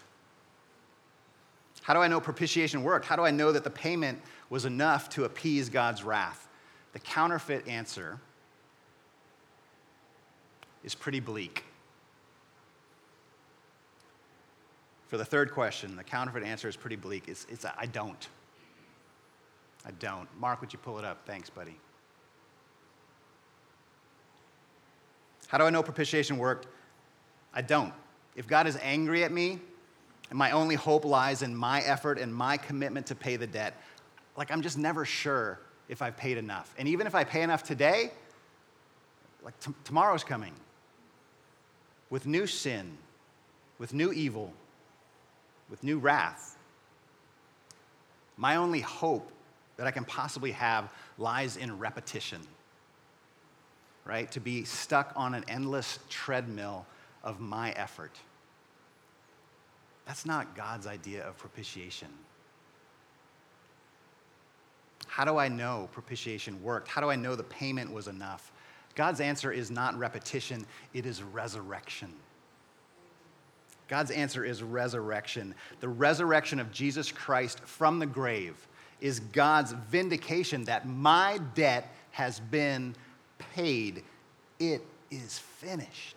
How 1.80 1.94
do 1.94 2.00
I 2.00 2.08
know 2.08 2.20
propitiation 2.20 2.82
worked? 2.84 3.06
How 3.06 3.16
do 3.16 3.22
I 3.22 3.30
know 3.30 3.50
that 3.50 3.64
the 3.64 3.70
payment 3.70 4.20
was 4.50 4.66
enough 4.66 5.08
to 5.10 5.24
appease 5.24 5.70
God's 5.70 6.04
wrath? 6.04 6.46
The 6.92 6.98
counterfeit 6.98 7.66
answer 7.66 8.20
is 10.84 10.94
pretty 10.94 11.20
bleak. 11.20 11.64
For 15.08 15.16
the 15.16 15.24
third 15.24 15.52
question, 15.52 15.96
the 15.96 16.04
counterfeit 16.04 16.42
answer 16.42 16.68
is 16.68 16.76
pretty 16.76 16.96
bleak. 16.96 17.28
It's, 17.28 17.46
it's 17.48 17.64
I 17.64 17.86
don't. 17.86 18.28
I 19.86 19.92
don't. 19.92 20.28
Mark, 20.38 20.60
would 20.60 20.70
you 20.70 20.78
pull 20.78 20.98
it 20.98 21.04
up? 21.06 21.22
Thanks, 21.24 21.48
buddy. 21.48 21.78
How 25.48 25.56
do 25.56 25.64
I 25.64 25.70
know 25.70 25.82
propitiation 25.82 26.36
worked? 26.36 26.66
I 27.54 27.62
don't. 27.62 27.94
If 28.36 28.46
God 28.46 28.66
is 28.66 28.78
angry 28.82 29.24
at 29.24 29.32
me 29.32 29.58
and 30.30 30.38
my 30.38 30.52
only 30.52 30.74
hope 30.74 31.04
lies 31.04 31.42
in 31.42 31.54
my 31.54 31.80
effort 31.80 32.18
and 32.18 32.34
my 32.34 32.56
commitment 32.56 33.06
to 33.06 33.14
pay 33.14 33.36
the 33.36 33.46
debt, 33.46 33.80
like 34.36 34.50
I'm 34.50 34.62
just 34.62 34.78
never 34.78 35.04
sure 35.04 35.60
if 35.88 36.00
I've 36.00 36.16
paid 36.16 36.38
enough. 36.38 36.74
And 36.78 36.88
even 36.88 37.06
if 37.06 37.14
I 37.14 37.24
pay 37.24 37.42
enough 37.42 37.62
today, 37.62 38.12
like 39.42 39.58
t- 39.60 39.72
tomorrow's 39.84 40.24
coming 40.24 40.54
with 42.10 42.26
new 42.26 42.46
sin, 42.46 42.96
with 43.78 43.92
new 43.92 44.12
evil, 44.12 44.52
with 45.68 45.82
new 45.82 45.98
wrath. 45.98 46.56
My 48.36 48.56
only 48.56 48.80
hope 48.80 49.30
that 49.76 49.86
I 49.86 49.90
can 49.90 50.04
possibly 50.04 50.52
have 50.52 50.92
lies 51.18 51.56
in 51.56 51.78
repetition, 51.78 52.40
right? 54.04 54.30
To 54.32 54.40
be 54.40 54.64
stuck 54.64 55.12
on 55.16 55.34
an 55.34 55.44
endless 55.48 55.98
treadmill 56.08 56.86
of 57.22 57.40
my 57.40 57.70
effort. 57.72 58.18
That's 60.06 60.26
not 60.26 60.56
God's 60.56 60.86
idea 60.86 61.26
of 61.26 61.38
propitiation. 61.38 62.08
How 65.06 65.24
do 65.24 65.36
I 65.36 65.48
know 65.48 65.88
propitiation 65.92 66.62
worked? 66.62 66.88
How 66.88 67.00
do 67.00 67.10
I 67.10 67.16
know 67.16 67.36
the 67.36 67.42
payment 67.44 67.92
was 67.92 68.08
enough? 68.08 68.50
God's 68.94 69.20
answer 69.20 69.52
is 69.52 69.70
not 69.70 69.98
repetition, 69.98 70.66
it 70.94 71.06
is 71.06 71.22
resurrection. 71.22 72.12
God's 73.88 74.10
answer 74.10 74.44
is 74.44 74.62
resurrection. 74.62 75.54
The 75.80 75.88
resurrection 75.88 76.58
of 76.58 76.72
Jesus 76.72 77.12
Christ 77.12 77.60
from 77.60 77.98
the 77.98 78.06
grave 78.06 78.54
is 79.02 79.20
God's 79.20 79.72
vindication 79.72 80.64
that 80.64 80.88
my 80.88 81.38
debt 81.54 81.94
has 82.12 82.40
been 82.40 82.94
paid. 83.38 84.02
It 84.58 84.82
is 85.10 85.38
finished. 85.38 86.16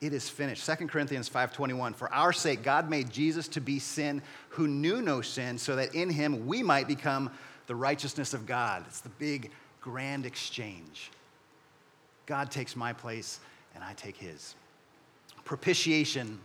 It 0.00 0.14
is 0.14 0.28
finished. 0.28 0.66
2 0.66 0.86
corinthians 0.86 1.28
5.21 1.28 1.94
for 1.94 2.12
our 2.12 2.32
sake 2.32 2.62
god 2.62 2.88
made 2.88 3.10
jesus 3.10 3.46
to 3.48 3.60
be 3.60 3.78
sin 3.78 4.22
who 4.48 4.66
knew 4.66 5.02
no 5.02 5.20
sin 5.20 5.58
so 5.58 5.76
that 5.76 5.94
in 5.94 6.08
him 6.08 6.46
we 6.46 6.62
might 6.62 6.88
become 6.88 7.30
the 7.66 7.74
righteousness 7.76 8.34
of 8.34 8.46
god. 8.46 8.84
It's 8.88 9.00
the 9.00 9.10
big 9.10 9.50
grand 9.80 10.26
exchange. 10.26 11.10
God 12.26 12.50
takes 12.50 12.74
my 12.74 12.92
place 12.92 13.40
and 13.74 13.84
i 13.84 13.92
take 13.92 14.16
his. 14.16 14.54
Propitiation 15.44 16.40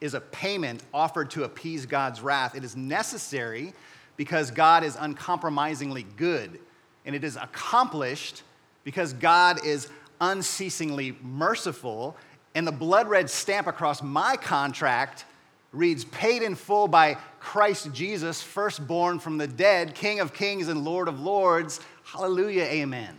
is 0.00 0.14
a 0.14 0.20
payment 0.20 0.82
offered 0.92 1.30
to 1.30 1.44
appease 1.44 1.86
god's 1.86 2.20
wrath. 2.20 2.54
It 2.54 2.64
is 2.64 2.76
necessary 2.76 3.74
because 4.16 4.50
god 4.50 4.84
is 4.84 4.96
uncompromisingly 4.98 6.06
good 6.16 6.58
and 7.04 7.14
it 7.14 7.24
is 7.24 7.36
accomplished 7.36 8.42
because 8.84 9.12
god 9.12 9.64
is 9.64 9.88
unceasingly 10.20 11.16
merciful 11.22 12.16
and 12.54 12.66
the 12.66 12.72
blood 12.72 13.08
red 13.08 13.28
stamp 13.28 13.66
across 13.66 14.02
my 14.02 14.36
contract 14.36 15.24
reads 15.72 16.04
paid 16.04 16.42
in 16.42 16.54
full 16.54 16.86
by 16.86 17.16
Christ 17.40 17.92
Jesus, 17.92 18.42
firstborn 18.42 19.18
from 19.18 19.38
the 19.38 19.46
dead, 19.46 19.94
King 19.94 20.20
of 20.20 20.32
kings 20.32 20.68
and 20.68 20.84
Lord 20.84 21.08
of 21.08 21.20
lords. 21.20 21.80
Hallelujah, 22.04 22.64
amen. 22.64 23.18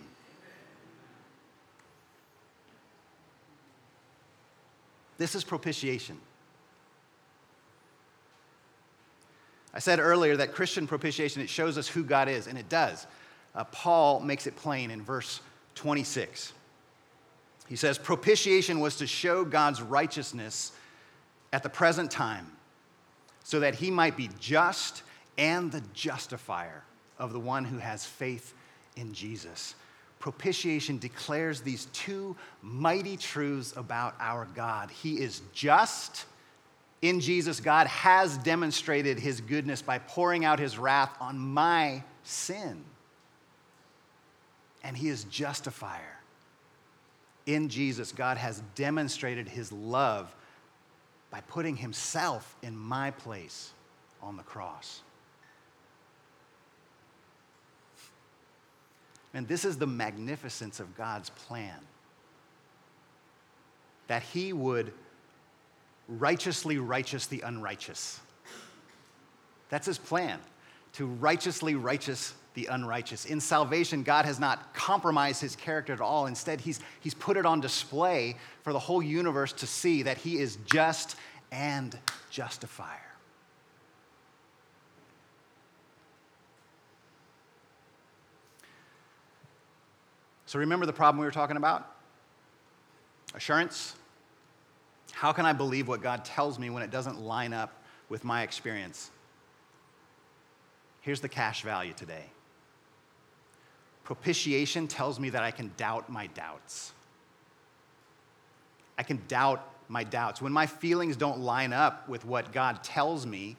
This 5.18 5.36
is 5.36 5.44
propitiation. 5.44 6.18
I 9.74 9.80
said 9.80 10.00
earlier 10.00 10.38
that 10.38 10.54
Christian 10.54 10.88
propitiation, 10.88 11.42
it 11.42 11.50
shows 11.50 11.78
us 11.78 11.88
who 11.88 12.04
God 12.04 12.30
is, 12.30 12.48
and 12.48 12.58
it 12.58 12.70
does. 12.70 13.08
Uh, 13.54 13.66
Paul 13.66 14.22
makes 14.22 14.48
it 14.48 14.56
plain 14.56 14.92
in 14.92 15.02
verse 15.02 15.42
26. 15.76 16.54
He 17.68 17.76
says, 17.76 17.98
propitiation 17.98 18.80
was 18.80 18.98
to 18.98 19.08
show 19.08 19.44
God's 19.44 19.82
righteousness 19.82 20.72
at 21.52 21.64
the 21.64 21.70
present 21.70 22.12
time 22.12 22.52
so 23.44 23.60
that 23.60 23.76
he 23.76 23.90
might 23.90 24.16
be 24.16 24.30
just 24.40 25.04
and 25.38 25.72
the 25.72 25.82
justifier 25.94 26.84
of 27.18 27.34
the 27.34 27.40
one 27.40 27.66
who 27.66 27.78
has 27.78 28.06
faith 28.06 28.54
in 28.96 29.14
Jesus. 29.14 29.76
Propitiation 30.20 30.98
declares 30.98 31.62
these 31.62 31.86
two 31.88 32.36
mighty 32.62 33.18
truths 33.18 33.74
about 33.76 34.16
our 34.20 34.48
God. 34.56 34.90
He 34.90 35.22
is 35.22 35.42
just. 35.54 36.26
In 37.02 37.20
Jesus, 37.20 37.60
God 37.60 37.88
has 37.88 38.38
demonstrated 38.40 39.20
his 39.20 39.42
goodness 39.42 39.82
by 39.82 40.00
pouring 40.00 40.46
out 40.46 40.58
his 40.58 40.78
wrath 40.78 41.16
on 41.20 41.38
my 41.38 42.04
sin. 42.24 42.84
And 44.84 44.98
he 44.98 45.10
is 45.10 45.26
justifier 45.26 46.16
in 47.46 47.70
Jesus, 47.70 48.12
God 48.12 48.38
has 48.38 48.62
demonstrated 48.74 49.48
his 49.48 49.72
love 49.72 50.34
by 51.30 51.42
putting 51.42 51.76
himself 51.76 52.56
in 52.64 52.76
my 52.76 53.12
place 53.12 53.72
on 54.22 54.38
the 54.38 54.44
cross. 54.44 55.02
And 59.34 59.48
this 59.48 59.66
is 59.66 59.78
the 59.78 59.88
magnificence 59.88 60.80
of 60.80 60.96
God's 60.96 61.30
plan 61.30 61.78
that 64.08 64.24
he 64.24 64.54
would 64.54 64.94
righteously 66.08 66.78
righteous 66.78 67.28
the 67.28 67.42
unrighteous. 67.42 68.20
That's 69.70 69.88
his 69.88 69.98
plan, 69.98 70.40
to 70.94 71.06
righteously 71.06 71.76
righteous 71.76 72.34
the 72.56 72.66
unrighteous. 72.68 73.26
In 73.26 73.40
salvation, 73.40 74.02
God 74.02 74.26
has 74.26 74.40
not 74.40 74.74
compromised 74.74 75.42
his 75.42 75.56
character 75.56 75.94
at 75.94 76.02
all. 76.02 76.26
Instead, 76.26 76.62
he's, 76.62 76.80
he's 77.02 77.14
put 77.14 77.38
it 77.38 77.46
on 77.46 77.62
display 77.62 78.38
for 78.64 78.74
the 78.74 78.80
whole 78.80 79.04
universe 79.04 79.54
to 79.54 79.68
see 79.68 80.04
that 80.04 80.18
he 80.18 80.40
is 80.40 80.58
just 80.66 81.16
and 81.52 81.98
justifier. 82.30 82.90
So, 90.48 90.60
remember 90.60 90.86
the 90.86 90.94
problem 90.94 91.20
we 91.20 91.26
were 91.26 91.32
talking 91.32 91.58
about? 91.58 91.92
Assurance. 93.34 93.96
How 95.12 95.32
can 95.32 95.46
I 95.46 95.54
believe 95.54 95.88
what 95.88 96.02
God 96.02 96.24
tells 96.24 96.60
me 96.60 96.70
when 96.70 96.84
it 96.84 96.92
doesn't 96.92 97.20
line 97.20 97.54
up 97.54 97.84
with 98.10 98.24
my 98.24 98.44
experience? 98.44 99.12
Here's 101.02 101.22
the 101.22 101.30
cash 101.30 101.62
value 101.62 101.94
today 101.94 102.26
Propitiation 104.06 104.88
tells 104.88 105.20
me 105.20 105.30
that 105.32 105.44
I 105.44 105.52
can 105.52 105.72
doubt 105.78 106.10
my 106.10 106.28
doubts. 106.28 106.94
I 108.98 109.04
can 109.04 109.22
doubt 109.28 109.68
my 109.90 110.04
doubts. 110.04 110.42
When 110.42 110.54
my 110.54 110.68
feelings 110.68 111.18
don't 111.18 111.40
line 111.40 111.74
up 111.74 112.08
with 112.08 112.24
what 112.24 112.54
God 112.54 112.84
tells 112.84 113.26
me, 113.26 113.58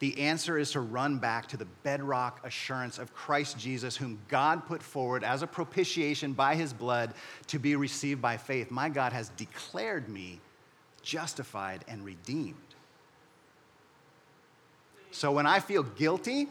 the 0.00 0.20
answer 0.20 0.58
is 0.58 0.72
to 0.72 0.80
run 0.80 1.18
back 1.18 1.46
to 1.48 1.56
the 1.56 1.66
bedrock 1.82 2.44
assurance 2.44 2.98
of 2.98 3.14
Christ 3.14 3.58
Jesus, 3.58 3.96
whom 3.96 4.18
God 4.28 4.66
put 4.66 4.82
forward 4.82 5.24
as 5.24 5.42
a 5.42 5.46
propitiation 5.46 6.32
by 6.32 6.56
his 6.56 6.72
blood 6.72 7.14
to 7.46 7.58
be 7.58 7.76
received 7.76 8.20
by 8.20 8.36
faith. 8.36 8.70
My 8.70 8.88
God 8.88 9.12
has 9.12 9.30
declared 9.30 10.08
me 10.08 10.40
justified 11.02 11.84
and 11.86 12.04
redeemed. 12.04 12.56
So 15.12 15.30
when 15.30 15.46
I 15.46 15.60
feel 15.60 15.84
guilty, 15.84 16.48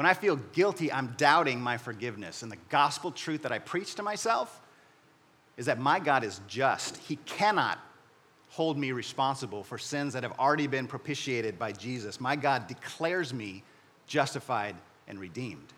when 0.00 0.06
I 0.06 0.14
feel 0.14 0.36
guilty, 0.54 0.90
I'm 0.90 1.12
doubting 1.18 1.60
my 1.60 1.76
forgiveness. 1.76 2.42
And 2.42 2.50
the 2.50 2.56
gospel 2.70 3.10
truth 3.10 3.42
that 3.42 3.52
I 3.52 3.58
preach 3.58 3.96
to 3.96 4.02
myself 4.02 4.58
is 5.58 5.66
that 5.66 5.78
my 5.78 5.98
God 5.98 6.24
is 6.24 6.40
just. 6.48 6.96
He 6.96 7.16
cannot 7.26 7.78
hold 8.48 8.78
me 8.78 8.92
responsible 8.92 9.62
for 9.62 9.76
sins 9.76 10.14
that 10.14 10.22
have 10.22 10.32
already 10.38 10.66
been 10.66 10.86
propitiated 10.86 11.58
by 11.58 11.72
Jesus. 11.72 12.18
My 12.18 12.34
God 12.34 12.66
declares 12.66 13.34
me 13.34 13.62
justified 14.06 14.74
and 15.06 15.20
redeemed. 15.20 15.70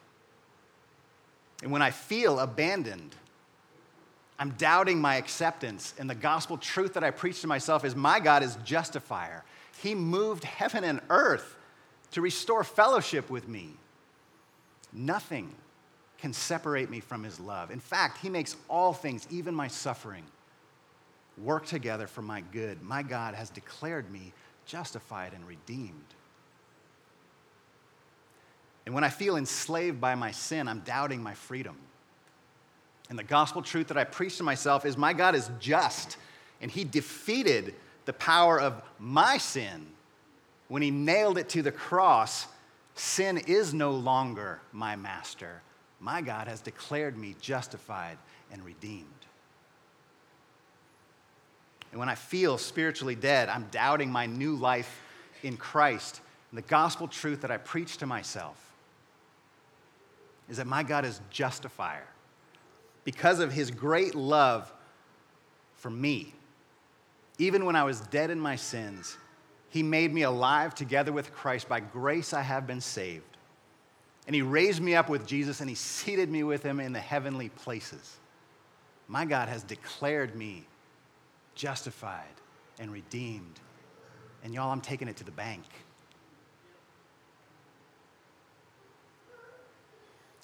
And 1.64 1.72
when 1.72 1.82
I 1.82 1.90
feel 1.90 2.38
abandoned, 2.38 3.16
I'm 4.38 4.50
doubting 4.50 5.00
my 5.00 5.16
acceptance. 5.16 5.94
And 5.98 6.08
the 6.08 6.14
gospel 6.14 6.58
truth 6.58 6.94
that 6.94 7.02
I 7.02 7.10
preach 7.10 7.40
to 7.40 7.48
myself 7.48 7.84
is 7.84 7.96
my 7.96 8.20
God 8.20 8.44
is 8.44 8.56
justifier. 8.64 9.42
He 9.82 9.96
moved 9.96 10.44
heaven 10.44 10.84
and 10.84 11.00
earth 11.10 11.56
to 12.12 12.20
restore 12.20 12.62
fellowship 12.62 13.28
with 13.28 13.48
me. 13.48 13.78
Nothing 14.92 15.54
can 16.18 16.32
separate 16.32 16.90
me 16.90 17.00
from 17.00 17.22
his 17.22 17.40
love. 17.40 17.70
In 17.70 17.80
fact, 17.80 18.18
he 18.18 18.28
makes 18.28 18.56
all 18.68 18.92
things, 18.92 19.26
even 19.30 19.54
my 19.54 19.68
suffering, 19.68 20.24
work 21.38 21.66
together 21.66 22.06
for 22.06 22.22
my 22.22 22.42
good. 22.52 22.82
My 22.82 23.02
God 23.02 23.34
has 23.34 23.50
declared 23.50 24.10
me 24.10 24.32
justified 24.66 25.32
and 25.32 25.46
redeemed. 25.46 26.14
And 28.84 28.94
when 28.94 29.04
I 29.04 29.08
feel 29.08 29.36
enslaved 29.36 30.00
by 30.00 30.14
my 30.14 30.30
sin, 30.30 30.68
I'm 30.68 30.80
doubting 30.80 31.22
my 31.22 31.34
freedom. 31.34 31.76
And 33.10 33.18
the 33.18 33.24
gospel 33.24 33.62
truth 33.62 33.88
that 33.88 33.96
I 33.96 34.04
preach 34.04 34.38
to 34.38 34.42
myself 34.42 34.84
is 34.84 34.96
my 34.96 35.12
God 35.12 35.34
is 35.34 35.50
just, 35.60 36.16
and 36.60 36.70
he 36.70 36.84
defeated 36.84 37.74
the 38.04 38.12
power 38.12 38.60
of 38.60 38.82
my 38.98 39.38
sin 39.38 39.86
when 40.68 40.82
he 40.82 40.90
nailed 40.90 41.38
it 41.38 41.48
to 41.50 41.62
the 41.62 41.72
cross. 41.72 42.46
Sin 42.94 43.38
is 43.38 43.72
no 43.72 43.92
longer 43.92 44.60
my 44.72 44.96
master. 44.96 45.62
My 46.00 46.20
God 46.20 46.48
has 46.48 46.60
declared 46.60 47.16
me 47.16 47.36
justified 47.40 48.18
and 48.50 48.64
redeemed. 48.64 49.06
And 51.90 51.98
when 51.98 52.08
I 52.08 52.14
feel 52.14 52.58
spiritually 52.58 53.14
dead, 53.14 53.48
I'm 53.48 53.68
doubting 53.70 54.10
my 54.10 54.26
new 54.26 54.56
life 54.56 55.02
in 55.42 55.56
Christ. 55.56 56.20
And 56.50 56.58
the 56.58 56.62
gospel 56.62 57.06
truth 57.06 57.42
that 57.42 57.50
I 57.50 57.58
preach 57.58 57.98
to 57.98 58.06
myself 58.06 58.56
is 60.48 60.56
that 60.56 60.66
my 60.66 60.82
God 60.82 61.04
is 61.04 61.20
justifier 61.30 62.06
because 63.04 63.40
of 63.40 63.52
his 63.52 63.70
great 63.70 64.14
love 64.14 64.72
for 65.76 65.90
me. 65.90 66.34
Even 67.38 67.64
when 67.64 67.76
I 67.76 67.84
was 67.84 68.00
dead 68.00 68.30
in 68.30 68.38
my 68.38 68.56
sins, 68.56 69.16
he 69.72 69.82
made 69.82 70.12
me 70.12 70.20
alive 70.20 70.74
together 70.74 71.12
with 71.12 71.32
Christ. 71.32 71.66
By 71.66 71.80
grace, 71.80 72.34
I 72.34 72.42
have 72.42 72.66
been 72.66 72.82
saved. 72.82 73.38
And 74.26 74.36
he 74.36 74.42
raised 74.42 74.82
me 74.82 74.94
up 74.94 75.08
with 75.08 75.26
Jesus 75.26 75.60
and 75.60 75.68
he 75.68 75.74
seated 75.74 76.30
me 76.30 76.44
with 76.44 76.62
him 76.62 76.78
in 76.78 76.92
the 76.92 77.00
heavenly 77.00 77.48
places. 77.48 78.18
My 79.08 79.24
God 79.24 79.48
has 79.48 79.62
declared 79.62 80.36
me 80.36 80.66
justified 81.54 82.34
and 82.78 82.92
redeemed. 82.92 83.60
And 84.44 84.52
y'all, 84.52 84.70
I'm 84.70 84.82
taking 84.82 85.08
it 85.08 85.16
to 85.16 85.24
the 85.24 85.30
bank. 85.30 85.64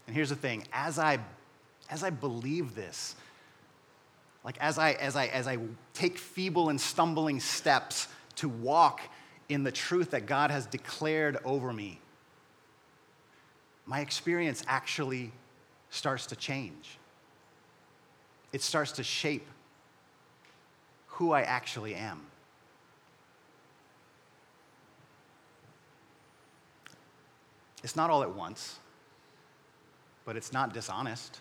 And 0.07 0.16
here's 0.16 0.31
the 0.31 0.37
thing 0.37 0.64
as 0.72 0.99
I 0.99 1.18
as 1.91 2.03
I 2.03 2.09
believe 2.09 2.74
this, 2.74 3.14
like 4.43 4.57
as 4.59 4.79
I, 4.79 4.93
as 4.93 5.16
I, 5.16 5.26
as 5.26 5.47
I 5.47 5.59
take 5.93 6.18
feeble 6.18 6.70
and 6.70 6.81
stumbling 6.81 7.41
steps 7.41 8.09
to 8.37 8.49
walk 8.49 9.01
in 9.49 9.64
the 9.64 9.72
truth 9.72 10.11
that 10.11 10.26
God 10.26 10.51
has 10.51 10.66
declared 10.66 11.38
over 11.44 11.72
me, 11.72 12.01
my 13.86 14.01
experience 14.01 14.62
actually 14.66 15.32
starts 15.90 16.26
to 16.26 16.36
change. 16.36 16.99
It 18.53 18.62
starts 18.62 18.92
to 18.92 19.03
shape 19.03 19.46
who 21.07 21.32
I 21.32 21.42
actually 21.42 21.94
am. 21.94 22.20
It's 27.82 27.96
not 27.96 28.11
all 28.11 28.22
at 28.22 28.34
once, 28.34 28.78
but 30.24 30.36
it's 30.36 30.53
not 30.53 30.74
dishonest. 30.74 31.40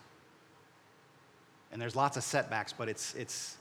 And 1.70 1.82
there's 1.82 1.96
lots 1.96 2.16
of 2.16 2.24
setbacks, 2.24 2.72
but 2.72 2.88
it's, 2.88 3.14
it's, 3.14 3.56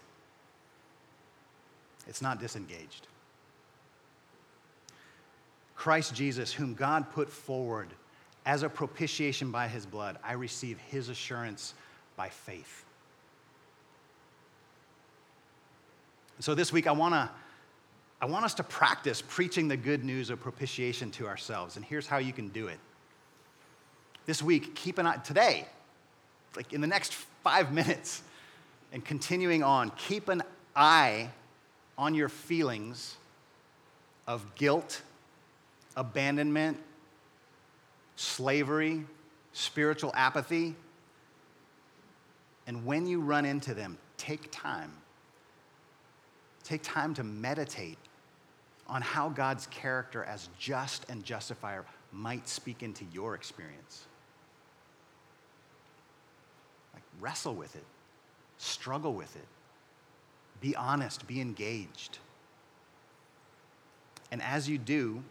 it's 2.07 2.21
not 2.21 2.39
disengaged. 2.39 3.07
Christ 5.78 6.13
Jesus, 6.13 6.51
whom 6.51 6.73
God 6.73 7.09
put 7.11 7.30
forward 7.30 7.88
as 8.45 8.63
a 8.63 8.69
propitiation 8.69 9.51
by 9.51 9.67
his 9.67 9.86
blood, 9.86 10.17
I 10.23 10.34
receive 10.34 10.80
his 10.80 11.07
assurance 11.07 11.73
by 12.17 12.30
faith. 12.30 12.84
So 16.39 16.53
this 16.55 16.73
week, 16.73 16.88
I 16.88 16.91
want 16.91 17.13
to. 17.13 17.30
I 18.19 18.25
want 18.25 18.45
us 18.45 18.55
to 18.55 18.63
practice 18.63 19.21
preaching 19.21 19.67
the 19.67 19.78
good 19.78 20.03
news 20.03 20.32
of 20.32 20.39
propitiation 20.39 21.11
to 21.11 21.28
ourselves. 21.28 21.75
And 21.75 21.86
here's 21.86 22.07
how 22.07 22.17
you 22.17 22.34
can 22.34 22.47
do 22.47 22.67
it. 22.67 22.80
This 24.25 24.41
week, 24.41 24.73
keep 24.73 24.97
an 24.97 25.05
eye, 25.05 25.17
today, 25.17 25.67
like 26.55 26.73
in 26.73 26.82
the 26.82 26.88
next 26.88 27.13
five 27.13 27.71
minutes 27.71 28.23
and 28.91 29.05
continuing 29.05 29.61
on, 29.61 29.91
keep 29.97 30.30
an 30.30 30.41
eye 30.75 31.30
on 31.95 32.15
your 32.15 32.28
feelings 32.28 33.17
of 34.25 34.55
guilt, 34.55 35.03
abandonment, 35.97 36.77
slavery, 38.15 39.03
spiritual 39.51 40.11
apathy. 40.15 40.75
And 42.67 42.85
when 42.85 43.07
you 43.07 43.19
run 43.19 43.43
into 43.43 43.73
them, 43.73 43.97
take 44.17 44.49
time. 44.51 44.91
Take 46.63 46.83
time 46.83 47.13
to 47.15 47.23
meditate 47.23 47.97
on 48.87 49.01
how 49.01 49.29
God's 49.29 49.67
character 49.67 50.23
as 50.23 50.49
just 50.59 51.05
and 51.09 51.23
justifier 51.23 51.83
might 52.11 52.47
speak 52.47 52.83
into 52.83 53.03
your 53.11 53.35
experience. 53.35 54.05
Like, 56.93 57.03
wrestle 57.19 57.55
with 57.55 57.75
it, 57.75 57.83
struggle 58.57 59.13
with 59.13 59.35
it, 59.35 59.47
be 60.61 60.75
honest, 60.75 61.27
be 61.27 61.41
engaged. 61.41 62.19
And 64.31 64.41
as 64.41 64.67
you 64.69 64.77
do, 64.77 65.23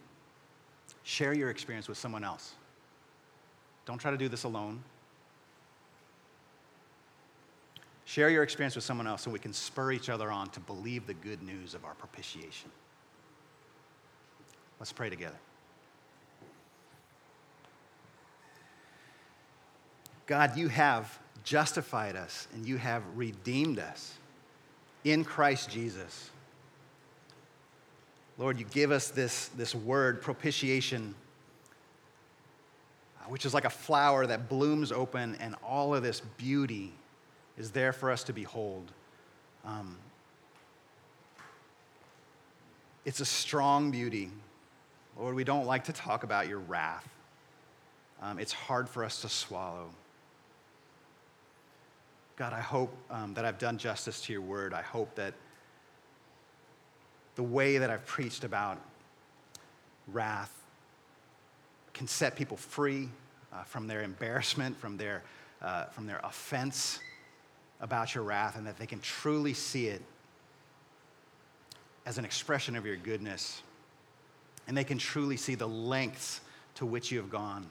share 1.07 1.33
your 1.33 1.49
experience 1.49 1.87
with 1.87 1.97
someone 1.97 2.25
else. 2.25 2.51
Don't 3.85 3.97
try 3.97 4.11
to 4.11 4.17
do 4.17 4.27
this 4.27 4.43
alone. 4.43 4.83
Share 8.03 8.29
your 8.29 8.43
experience 8.43 8.75
with 8.75 8.83
someone 8.83 9.07
else 9.07 9.21
so 9.21 9.31
we 9.31 9.39
can 9.39 9.53
spur 9.53 9.93
each 9.93 10.09
other 10.09 10.29
on 10.29 10.49
to 10.49 10.59
believe 10.59 11.07
the 11.07 11.13
good 11.13 11.41
news 11.41 11.73
of 11.73 11.85
our 11.85 11.93
propitiation. 11.93 12.69
Let's 14.81 14.91
pray 14.91 15.09
together. 15.09 15.39
God, 20.25 20.57
you 20.57 20.67
have 20.67 21.19
justified 21.45 22.17
us 22.17 22.49
and 22.53 22.67
you 22.67 22.75
have 22.75 23.01
redeemed 23.15 23.79
us 23.79 24.13
in 25.05 25.23
Christ 25.23 25.69
Jesus. 25.69 26.31
Lord, 28.37 28.59
you 28.59 28.65
give 28.65 28.91
us 28.91 29.09
this, 29.09 29.47
this 29.49 29.73
word, 29.73 30.21
propitiation, 30.21 31.15
uh, 33.19 33.29
which 33.29 33.45
is 33.45 33.53
like 33.53 33.65
a 33.65 33.69
flower 33.69 34.27
that 34.27 34.47
blooms 34.47 34.91
open, 34.91 35.35
and 35.39 35.55
all 35.63 35.95
of 35.95 36.03
this 36.03 36.21
beauty 36.37 36.93
is 37.57 37.71
there 37.71 37.91
for 37.91 38.11
us 38.11 38.23
to 38.25 38.33
behold. 38.33 38.91
Um, 39.65 39.97
it's 43.05 43.19
a 43.19 43.25
strong 43.25 43.89
beauty. 43.89 44.29
Lord, 45.17 45.33
we 45.33 45.43
don't 45.43 45.65
like 45.65 45.85
to 45.85 45.93
talk 45.93 46.23
about 46.23 46.47
your 46.47 46.59
wrath. 46.59 47.07
Um, 48.21 48.37
it's 48.37 48.53
hard 48.53 48.87
for 48.87 49.03
us 49.03 49.21
to 49.21 49.29
swallow. 49.29 49.89
God, 52.35 52.53
I 52.53 52.59
hope 52.59 52.95
um, 53.09 53.33
that 53.33 53.45
I've 53.45 53.57
done 53.57 53.79
justice 53.79 54.21
to 54.21 54.33
your 54.33 54.43
word. 54.43 54.73
I 54.73 54.83
hope 54.83 55.15
that 55.15 55.33
the 57.37 57.43
way 57.43 57.77
that 57.77 57.91
I've 57.91 58.05
preached 58.07 58.43
about 58.43 58.79
wrath 60.07 60.51
can 61.93 62.07
set 62.07 62.35
people 62.35 62.57
free 62.57 63.09
uh, 63.53 63.63
from 63.63 63.85
their 63.85 64.01
embarrassment, 64.01 64.75
from 64.75 64.97
their, 64.97 65.21
uh, 65.61 65.85
from 65.85 66.07
their 66.07 66.19
offense 66.23 66.99
about 67.79 68.15
your 68.15 68.23
wrath, 68.23 68.57
and 68.57 68.65
that 68.65 68.79
they 68.79 68.87
can 68.87 68.99
truly 69.01 69.53
see 69.53 69.85
it 69.85 70.01
as 72.07 72.17
an 72.17 72.25
expression 72.25 72.75
of 72.75 72.87
your 72.87 72.95
goodness. 72.95 73.61
And 74.67 74.75
they 74.75 74.83
can 74.83 74.97
truly 74.97 75.37
see 75.37 75.53
the 75.53 75.67
lengths 75.67 76.41
to 76.75 76.87
which 76.87 77.11
you 77.11 77.19
have 77.19 77.29
gone 77.29 77.67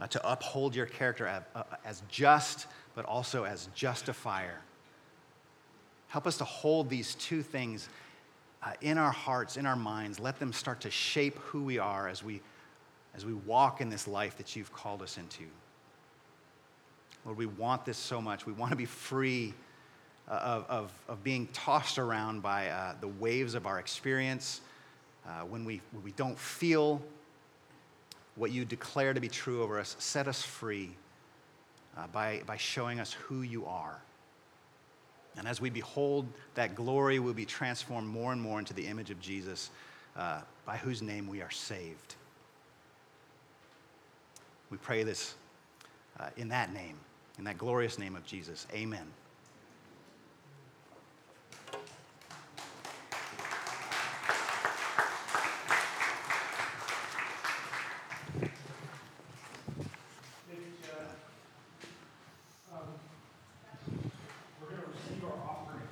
uh, 0.00 0.06
to 0.06 0.32
uphold 0.32 0.74
your 0.74 0.86
character 0.86 1.26
as, 1.26 1.42
as 1.84 2.02
just 2.08 2.68
but 2.94 3.04
also 3.04 3.44
as 3.44 3.68
justifier. 3.74 4.60
Help 6.08 6.26
us 6.26 6.38
to 6.38 6.44
hold 6.44 6.88
these 6.88 7.14
two 7.16 7.42
things 7.42 7.88
uh, 8.62 8.72
in 8.80 8.98
our 8.98 9.10
hearts, 9.12 9.56
in 9.56 9.66
our 9.66 9.76
minds. 9.76 10.18
Let 10.18 10.38
them 10.38 10.52
start 10.52 10.80
to 10.80 10.90
shape 10.90 11.38
who 11.38 11.62
we 11.62 11.78
are 11.78 12.08
as 12.08 12.24
we, 12.24 12.40
as 13.14 13.24
we 13.24 13.34
walk 13.34 13.80
in 13.80 13.90
this 13.90 14.08
life 14.08 14.36
that 14.38 14.56
you've 14.56 14.72
called 14.72 15.02
us 15.02 15.18
into. 15.18 15.44
Lord, 17.24 17.36
we 17.36 17.46
want 17.46 17.84
this 17.84 17.98
so 17.98 18.20
much. 18.22 18.46
We 18.46 18.52
want 18.52 18.70
to 18.70 18.76
be 18.76 18.86
free 18.86 19.52
uh, 20.28 20.34
of, 20.34 20.66
of, 20.68 20.92
of 21.08 21.24
being 21.24 21.46
tossed 21.52 21.98
around 21.98 22.42
by 22.42 22.68
uh, 22.68 22.94
the 23.00 23.08
waves 23.08 23.54
of 23.54 23.66
our 23.66 23.78
experience 23.78 24.60
uh, 25.26 25.40
when, 25.42 25.64
we, 25.64 25.80
when 25.92 26.02
we 26.02 26.12
don't 26.12 26.38
feel 26.38 27.02
what 28.36 28.50
you 28.50 28.64
declare 28.64 29.12
to 29.12 29.20
be 29.20 29.28
true 29.28 29.62
over 29.62 29.78
us. 29.78 29.94
Set 29.98 30.26
us 30.26 30.42
free 30.42 30.90
uh, 31.96 32.06
by, 32.08 32.40
by 32.46 32.56
showing 32.56 32.98
us 32.98 33.12
who 33.12 33.42
you 33.42 33.66
are. 33.66 34.00
And 35.36 35.46
as 35.46 35.60
we 35.60 35.70
behold 35.70 36.26
that 36.54 36.74
glory, 36.74 37.18
we'll 37.18 37.34
be 37.34 37.44
transformed 37.44 38.08
more 38.08 38.32
and 38.32 38.40
more 38.40 38.58
into 38.58 38.74
the 38.74 38.86
image 38.86 39.10
of 39.10 39.20
Jesus, 39.20 39.70
uh, 40.16 40.40
by 40.66 40.76
whose 40.76 41.00
name 41.02 41.28
we 41.28 41.42
are 41.42 41.50
saved. 41.50 42.16
We 44.70 44.78
pray 44.78 45.02
this 45.04 45.34
uh, 46.18 46.30
in 46.36 46.48
that 46.48 46.72
name, 46.72 46.96
in 47.38 47.44
that 47.44 47.58
glorious 47.58 47.98
name 47.98 48.16
of 48.16 48.26
Jesus. 48.26 48.66
Amen. 48.74 49.06